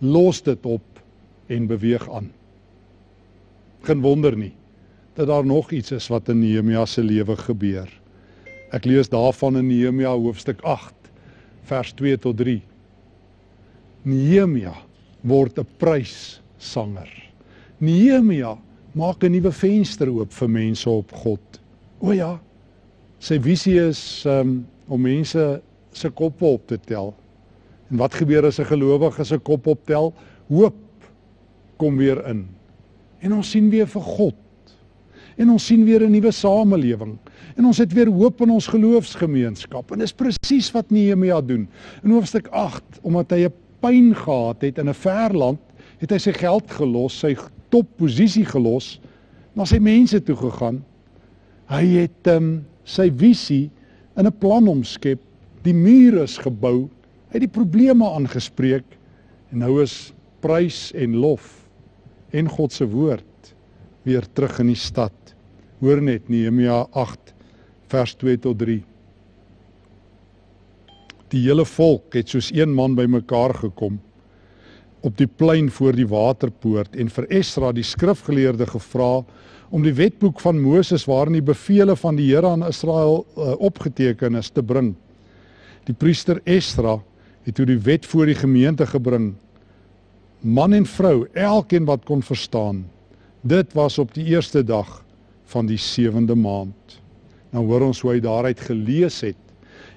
los 0.00 0.38
dit 0.46 0.68
op 0.70 1.02
en 1.50 1.66
beweeg 1.66 2.04
aan. 2.14 2.30
Geen 3.86 4.04
wonder 4.04 4.36
nie 4.38 4.54
dat 5.16 5.26
daar 5.26 5.46
nog 5.46 5.70
iets 5.72 5.90
is 5.96 6.06
wat 6.12 6.28
in 6.28 6.38
Nehemia 6.38 6.84
se 6.86 7.02
lewe 7.02 7.36
gebeur. 7.36 7.88
Ek 8.74 8.84
lees 8.84 9.08
daarvan 9.08 9.56
in 9.60 9.68
Nehemia 9.68 10.10
hoofstuk 10.10 10.62
8 10.66 10.94
vers 11.68 11.92
2 11.98 12.18
tot 12.18 12.36
3. 12.38 12.58
Nehemia 14.06 14.74
word 15.22 15.58
'n 15.58 15.66
pryssanger. 15.78 17.10
Nehemia 17.78 18.56
maak 18.94 19.22
'n 19.22 19.32
nuwe 19.32 19.52
venster 19.52 20.08
oop 20.08 20.32
vir 20.32 20.48
mense 20.48 20.90
op 20.90 21.12
God. 21.12 21.60
O 22.00 22.12
ja. 22.12 22.40
Sy 23.18 23.38
visie 23.38 23.78
is 23.80 24.24
um, 24.26 24.66
om 24.88 25.00
mense 25.00 25.62
se 25.92 26.10
koppe 26.10 26.44
op 26.44 26.66
te 26.66 26.78
tel. 26.78 27.14
En 27.90 27.96
wat 27.96 28.14
gebeur 28.14 28.46
as 28.46 28.58
'n 28.58 28.64
gelowige 28.64 29.24
se 29.24 29.38
kop 29.38 29.66
optel? 29.66 30.14
Hoop 30.48 30.76
kom 31.76 31.96
weer 31.96 32.26
in. 32.28 32.46
En 33.20 33.32
ons 33.32 33.50
sien 33.50 33.70
weer 33.70 33.86
vir 33.86 34.02
God. 34.02 34.34
En 35.36 35.50
ons 35.50 35.66
sien 35.66 35.84
weer 35.84 36.02
'n 36.02 36.10
nuwe 36.10 36.32
samelewing. 36.32 37.18
En 37.56 37.64
ons 37.64 37.78
het 37.78 37.92
weer 37.92 38.10
hoop 38.12 38.40
in 38.44 38.50
ons 38.50 38.66
geloofsgemeenskap. 38.66 39.92
En 39.92 39.98
dis 39.98 40.12
presies 40.12 40.70
wat 40.74 40.90
Nehemia 40.90 41.40
doen. 41.40 41.68
In 42.02 42.10
hoofstuk 42.10 42.48
8, 42.52 43.00
omdat 43.02 43.30
hy 43.30 43.46
'n 43.46 43.54
pyn 43.80 44.14
gehad 44.14 44.62
het 44.62 44.78
in 44.78 44.88
'n 44.88 44.94
ver 44.94 45.32
land, 45.36 45.60
het 45.98 46.10
hy 46.10 46.18
sy 46.18 46.32
geld 46.32 46.70
gelos, 46.70 47.18
sy 47.18 47.36
topposisie 47.68 48.44
gelos, 48.44 49.00
na 49.54 49.64
sy 49.64 49.78
mense 49.78 50.20
toe 50.20 50.36
gegaan. 50.36 50.84
Hy 51.68 51.84
het 52.04 52.26
um, 52.26 52.64
sy 52.84 53.10
visie 53.10 53.70
in 54.16 54.26
'n 54.26 54.38
plan 54.38 54.68
omskep. 54.68 55.20
Die 55.62 55.74
mure 55.74 56.22
is 56.22 56.38
gebou. 56.38 56.88
Hy 57.28 57.40
het 57.40 57.40
die 57.40 57.60
probleme 57.60 58.04
aangespreek 58.04 58.84
en 59.50 59.58
nou 59.58 59.82
is 59.82 60.12
prys 60.40 60.92
en 60.94 61.16
lof 61.16 61.68
en 62.32 62.48
God 62.48 62.72
se 62.72 62.86
woord 62.86 63.54
weer 64.04 64.24
terug 64.34 64.60
in 64.60 64.66
die 64.66 64.78
stad. 64.78 65.35
Hoor 65.76 66.00
net 66.00 66.30
Nehemia 66.32 66.86
8 66.96 67.34
vers 67.92 68.14
2 68.16 68.38
tot 68.40 68.56
3. 68.62 68.78
Die 71.34 71.42
hele 71.44 71.66
volk 71.68 72.16
het 72.16 72.32
soos 72.32 72.48
een 72.54 72.72
man 72.72 72.94
bymekaar 72.96 73.52
gekom 73.60 73.98
op 75.04 75.18
die 75.20 75.28
plein 75.28 75.68
voor 75.70 75.94
die 75.94 76.06
waterpoort 76.08 76.96
en 76.96 77.10
vir 77.12 77.28
Esra 77.38 77.70
die 77.76 77.84
skrifgeleerde 77.84 78.66
gevra 78.66 79.20
om 79.68 79.84
die 79.84 79.94
wetboek 79.94 80.40
van 80.42 80.58
Moses 80.62 81.04
waarin 81.06 81.36
die 81.36 81.44
beveel 81.44 81.92
van 82.00 82.16
die 82.16 82.30
Here 82.32 82.48
aan 82.48 82.64
Israel 82.66 83.20
uh, 83.36 83.52
opgeteken 83.60 84.34
is 84.40 84.48
te 84.50 84.64
bring. 84.64 84.94
Die 85.86 85.94
priester 85.94 86.40
Esra 86.48 86.96
het 87.44 87.54
toe 87.60 87.68
die 87.68 87.78
wet 87.78 88.08
voor 88.08 88.26
die 88.26 88.38
gemeente 88.38 88.88
gebring 88.88 89.34
man 90.40 90.72
en 90.72 90.86
vrou, 90.86 91.26
elkeen 91.34 91.84
wat 91.84 92.04
kon 92.06 92.22
verstaan. 92.22 92.84
Dit 93.42 93.72
was 93.74 93.98
op 93.98 94.14
die 94.14 94.24
eerste 94.32 94.62
dag 94.64 95.02
van 95.52 95.66
die 95.66 95.80
sewende 95.80 96.34
maand. 96.34 97.00
Nou 97.54 97.64
hoor 97.66 97.88
ons 97.88 98.00
hoe 98.04 98.12
hy 98.14 98.20
daaruit 98.20 98.60
gelees 98.60 99.20
het. 99.24 99.38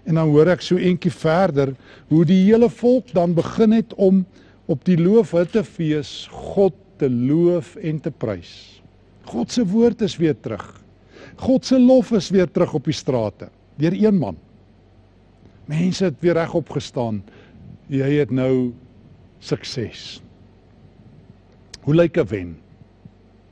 En 0.06 0.16
dan 0.16 0.30
hoor 0.32 0.50
ek 0.54 0.64
so 0.66 0.78
eentjie 0.78 1.12
verder 1.14 1.74
hoe 2.10 2.24
die 2.26 2.44
hele 2.46 2.70
volk 2.70 3.12
dan 3.14 3.36
begin 3.38 3.74
het 3.76 3.94
om 3.98 4.24
op 4.70 4.86
die 4.86 4.98
loofhuttefees 4.98 6.30
God 6.32 6.76
te 7.02 7.10
loof 7.10 7.76
en 7.82 8.00
te 8.04 8.12
prys. 8.12 8.82
God 9.30 9.52
se 9.52 9.66
woord 9.66 10.02
is 10.06 10.18
weer 10.18 10.38
terug. 10.38 10.66
God 11.40 11.66
se 11.66 11.80
lof 11.80 12.12
is 12.18 12.30
weer 12.34 12.50
terug 12.52 12.74
op 12.74 12.90
die 12.90 12.96
strate 12.96 13.50
deur 13.80 13.96
een 13.96 14.18
man. 14.20 14.36
Mense 15.70 16.10
het 16.10 16.18
weer 16.20 16.36
reg 16.36 16.54
opgestaan. 16.58 17.22
Jy 17.88 18.10
het 18.20 18.32
nou 18.32 18.74
sukses. 19.40 20.20
Hoe 21.86 21.96
lyk 21.96 22.18
'n 22.18 22.28
wen? 22.28 22.58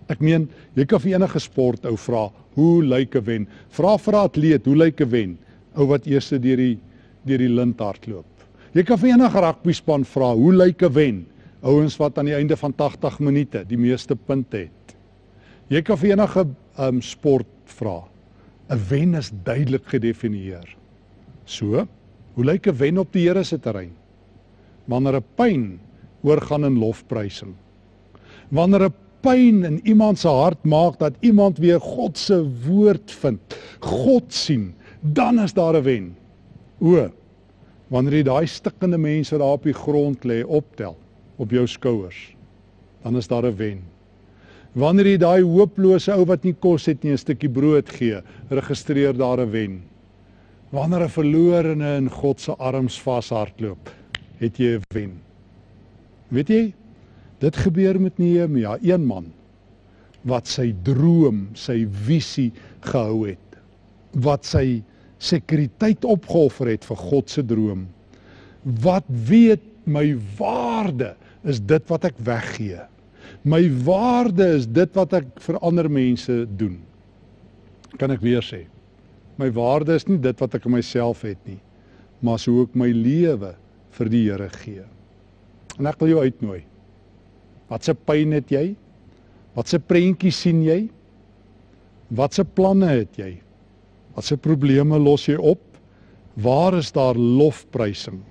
Ek 0.07 0.21
meen, 0.23 0.47
jy 0.77 0.85
kan 0.87 1.01
vir 1.03 1.17
enige 1.17 1.39
sport 1.43 1.85
ou 1.87 1.97
vra, 1.99 2.27
hoe 2.55 2.83
lyk 2.83 3.15
'n 3.15 3.25
wen? 3.25 3.47
Vra 3.69 3.97
vir 3.97 4.13
'n 4.13 4.23
atleet, 4.23 4.65
hoe 4.65 4.75
lyk 4.75 5.01
'n 5.01 5.09
wen? 5.09 5.37
Ou 5.75 5.87
wat 5.87 6.07
eers 6.07 6.29
deur 6.29 6.57
die 6.57 6.79
deur 7.25 7.37
die 7.37 7.49
lint 7.49 7.79
hardloop. 7.79 8.25
Jy 8.73 8.83
kan 8.83 8.97
vir 8.97 9.09
enige 9.09 9.41
rugby 9.41 9.73
span 9.73 10.05
vra, 10.05 10.33
hoe 10.33 10.53
lyk 10.53 10.81
'n 10.83 10.93
wen? 10.93 11.25
Ouens 11.61 11.97
wat 11.97 12.17
aan 12.17 12.25
die 12.25 12.35
einde 12.35 12.55
van 12.55 12.73
80 12.73 13.19
minute 13.19 13.65
die 13.67 13.77
meeste 13.77 14.15
punte 14.15 14.57
het. 14.57 14.95
Jy 15.69 15.81
kan 15.81 15.97
vir 15.97 16.11
enige 16.11 16.47
um, 16.79 17.01
sport 17.01 17.47
vra. 17.65 18.03
'n 18.69 18.79
Wen 18.89 19.15
is 19.15 19.31
duidelik 19.43 19.85
gedefinieer. 19.85 20.75
So, 21.45 21.87
hoe 22.35 22.45
lyk 22.45 22.67
'n 22.67 22.77
wen 22.77 22.97
op 22.97 23.11
die 23.11 23.27
Here 23.27 23.43
se 23.43 23.59
terrein? 23.59 23.91
Wanneer 24.87 25.17
'n 25.17 25.25
pyn 25.35 25.79
oorgaan 26.23 26.65
in 26.65 26.79
lofprysing 26.79 27.55
wanneer 28.49 28.85
'n 28.85 28.93
pyn 29.21 29.63
in 29.63 29.79
iemand 29.87 30.19
se 30.19 30.27
hart 30.27 30.63
maak 30.63 30.99
dat 30.99 31.13
iemand 31.19 31.57
weer 31.57 31.79
God 31.79 32.17
se 32.17 32.37
woord 32.67 33.11
vind, 33.11 33.57
God 33.79 34.33
sien, 34.33 34.73
dan 35.01 35.39
is 35.39 35.53
daar 35.53 35.75
'n 35.75 35.83
wen. 35.83 36.15
O, 36.79 37.09
wanneer 37.87 38.13
jy 38.13 38.23
daai 38.23 38.47
stikkende 38.47 38.97
mense 38.97 39.37
daar 39.37 39.57
op 39.57 39.63
die 39.63 39.73
grond 39.73 40.23
lê 40.23 40.43
optel 40.43 40.97
op 41.37 41.51
jou 41.51 41.67
skouers, 41.67 42.35
dan 43.03 43.17
is 43.17 43.27
daar 43.27 43.45
'n 43.45 43.55
wen. 43.55 43.81
Wanneer 44.73 45.05
jy 45.05 45.17
daai 45.17 45.43
hooplose 45.43 46.13
ou 46.13 46.25
wat 46.25 46.43
nie 46.43 46.53
kos 46.53 46.85
het 46.85 47.03
nie 47.03 47.11
'n 47.11 47.17
stukkie 47.17 47.49
brood 47.49 47.89
gee, 47.89 48.21
registreer 48.49 49.13
daar 49.17 49.39
'n 49.39 49.51
wen. 49.51 49.81
Wanneer 50.71 51.03
'n 51.03 51.09
verlorene 51.09 51.97
in 51.97 52.09
God 52.09 52.39
se 52.39 52.51
arms 52.51 53.01
vashardloop, 53.01 53.89
het 54.37 54.57
jy 54.57 54.77
'n 54.77 54.81
wen. 54.93 55.21
Weet 56.29 56.47
jy, 56.47 56.73
Dit 57.43 57.57
gebeur 57.61 57.99
met 58.01 58.17
Nehemia, 58.17 58.77
een 58.81 59.05
man 59.05 59.31
wat 60.27 60.49
sy 60.49 60.71
droom, 60.83 61.45
sy 61.55 61.85
visie 62.07 62.49
gehou 62.83 63.27
het. 63.29 63.59
Wat 64.17 64.47
sy 64.47 64.81
sekuriteit 65.23 66.05
opgeoffer 66.05 66.73
het 66.73 66.85
vir 66.87 66.99
God 66.99 67.31
se 67.31 67.43
droom. 67.47 67.85
Wat 68.83 69.05
weet 69.29 69.63
my 69.87 70.09
waarde 70.39 71.13
is 71.47 71.61
dit 71.63 71.85
wat 71.87 72.09
ek 72.09 72.17
weggee. 72.27 72.81
My 73.47 73.61
waarde 73.85 74.49
is 74.57 74.67
dit 74.67 74.91
wat 74.97 75.13
ek 75.21 75.29
vir 75.45 75.59
ander 75.63 75.87
mense 75.91 76.41
doen. 76.59 76.79
Kan 78.01 78.11
ek 78.11 78.23
weer 78.25 78.43
sê? 78.43 78.65
My 79.39 79.47
waarde 79.53 79.95
is 79.95 80.07
nie 80.09 80.19
dit 80.19 80.43
wat 80.43 80.57
ek 80.57 80.65
in 80.67 80.75
myself 80.75 81.21
het 81.23 81.39
nie, 81.47 81.59
maar 82.25 82.41
hoe 82.41 82.65
ek 82.65 82.75
my 82.75 82.89
lewe 82.91 83.53
vir 83.97 84.09
die 84.11 84.23
Here 84.25 84.49
gee. 84.57 84.83
En 85.77 85.87
ek 85.87 86.01
wil 86.01 86.15
jou 86.15 86.25
uitnooi 86.25 86.63
Wat 87.67 87.83
se 87.83 87.93
pyn 87.95 88.31
het 88.35 88.51
jy? 88.51 88.71
Wat 89.57 89.67
se 89.67 89.79
prentjie 89.79 90.31
sien 90.31 90.61
jy? 90.63 90.85
Wat 92.15 92.35
se 92.37 92.45
planne 92.45 92.87
het 92.93 93.19
jy? 93.19 93.33
Wat 94.15 94.27
se 94.27 94.37
probleme 94.39 94.99
los 95.01 95.27
jy 95.27 95.35
op? 95.35 95.61
Waar 96.39 96.77
is 96.77 96.93
daar 96.95 97.17
lofprysing? 97.17 98.21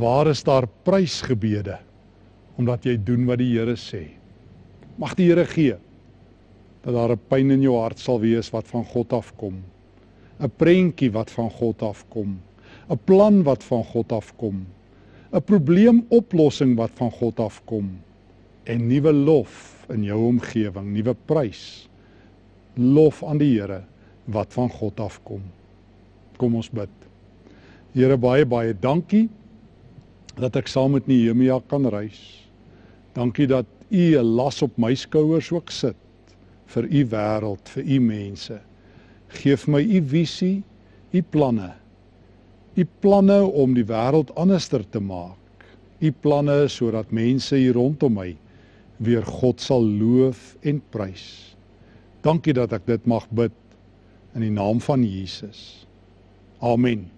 Waar 0.00 0.30
is 0.32 0.42
daar 0.42 0.66
prysgebede 0.86 1.78
omdat 2.54 2.84
jy 2.86 2.94
doen 3.02 3.24
wat 3.26 3.40
die 3.40 3.50
Here 3.50 3.74
sê? 3.78 4.04
Mag 5.02 5.16
die 5.18 5.26
Here 5.26 5.44
gee 5.50 5.74
dat 6.84 6.94
daar 6.94 7.12
'n 7.12 7.20
pyn 7.28 7.50
in 7.50 7.62
jou 7.62 7.74
hart 7.80 7.98
sal 7.98 8.20
wees 8.20 8.50
wat 8.52 8.66
van 8.68 8.84
God 8.84 9.12
afkom. 9.12 9.62
'n 10.40 10.50
Prentjie 10.56 11.10
wat 11.10 11.30
van 11.30 11.50
God 11.50 11.82
afkom. 11.82 12.40
'n 12.90 12.98
Plan 13.04 13.42
wat 13.42 13.64
van 13.64 13.84
God 13.84 14.12
afkom. 14.12 14.66
'n 15.32 15.42
Probleemoplossing 15.42 16.76
wat 16.76 16.90
van 16.94 17.10
God 17.10 17.40
afkom 17.40 17.98
en 18.64 18.86
nuwe 18.88 19.12
lof 19.12 19.84
in 19.92 20.04
jou 20.06 20.18
omgewing, 20.30 20.92
nuwe 20.94 21.14
prys. 21.28 21.86
Lof 22.80 23.22
aan 23.24 23.40
die 23.42 23.52
Here 23.54 23.82
wat 24.32 24.54
van 24.56 24.70
God 24.72 25.00
afkom. 25.04 25.42
Kom 26.40 26.56
ons 26.56 26.70
bid. 26.72 26.90
Here 27.94 28.16
baie 28.18 28.46
baie 28.48 28.72
dankie 28.74 29.28
dat 30.40 30.56
ek 30.58 30.70
saam 30.70 30.96
met 30.96 31.06
Nehemia 31.06 31.60
kan 31.70 31.86
reis. 31.92 32.18
Dankie 33.14 33.46
dat 33.46 33.66
U 33.90 34.18
'n 34.18 34.34
las 34.36 34.62
op 34.62 34.78
my 34.78 34.94
skouers 34.94 35.52
ook 35.52 35.70
sit 35.70 35.96
vir 36.66 36.84
U 36.84 37.04
wêreld, 37.06 37.68
vir 37.68 37.84
U 37.84 38.00
mense. 38.00 38.60
Geef 39.28 39.68
my 39.68 39.80
U 39.80 40.00
visie, 40.00 40.62
U 41.12 41.22
planne. 41.22 41.74
U 42.76 42.84
planne 43.00 43.44
om 43.44 43.74
die 43.74 43.84
wêreld 43.84 44.34
anderster 44.34 44.82
te 44.90 45.00
maak. 45.00 45.38
U 46.00 46.10
planne 46.10 46.68
sodat 46.68 47.12
mense 47.12 47.56
hier 47.56 47.74
rondom 47.74 48.14
my 48.14 48.36
weer 49.02 49.24
God 49.26 49.60
sal 49.60 49.82
loof 49.84 50.54
en 50.62 50.82
prys. 50.94 51.56
Dankie 52.24 52.54
dat 52.56 52.72
ek 52.72 52.86
dit 52.88 53.06
mag 53.10 53.26
bid 53.34 53.54
in 54.34 54.46
die 54.46 54.54
naam 54.54 54.80
van 54.80 55.04
Jesus. 55.06 55.86
Amen. 56.64 57.13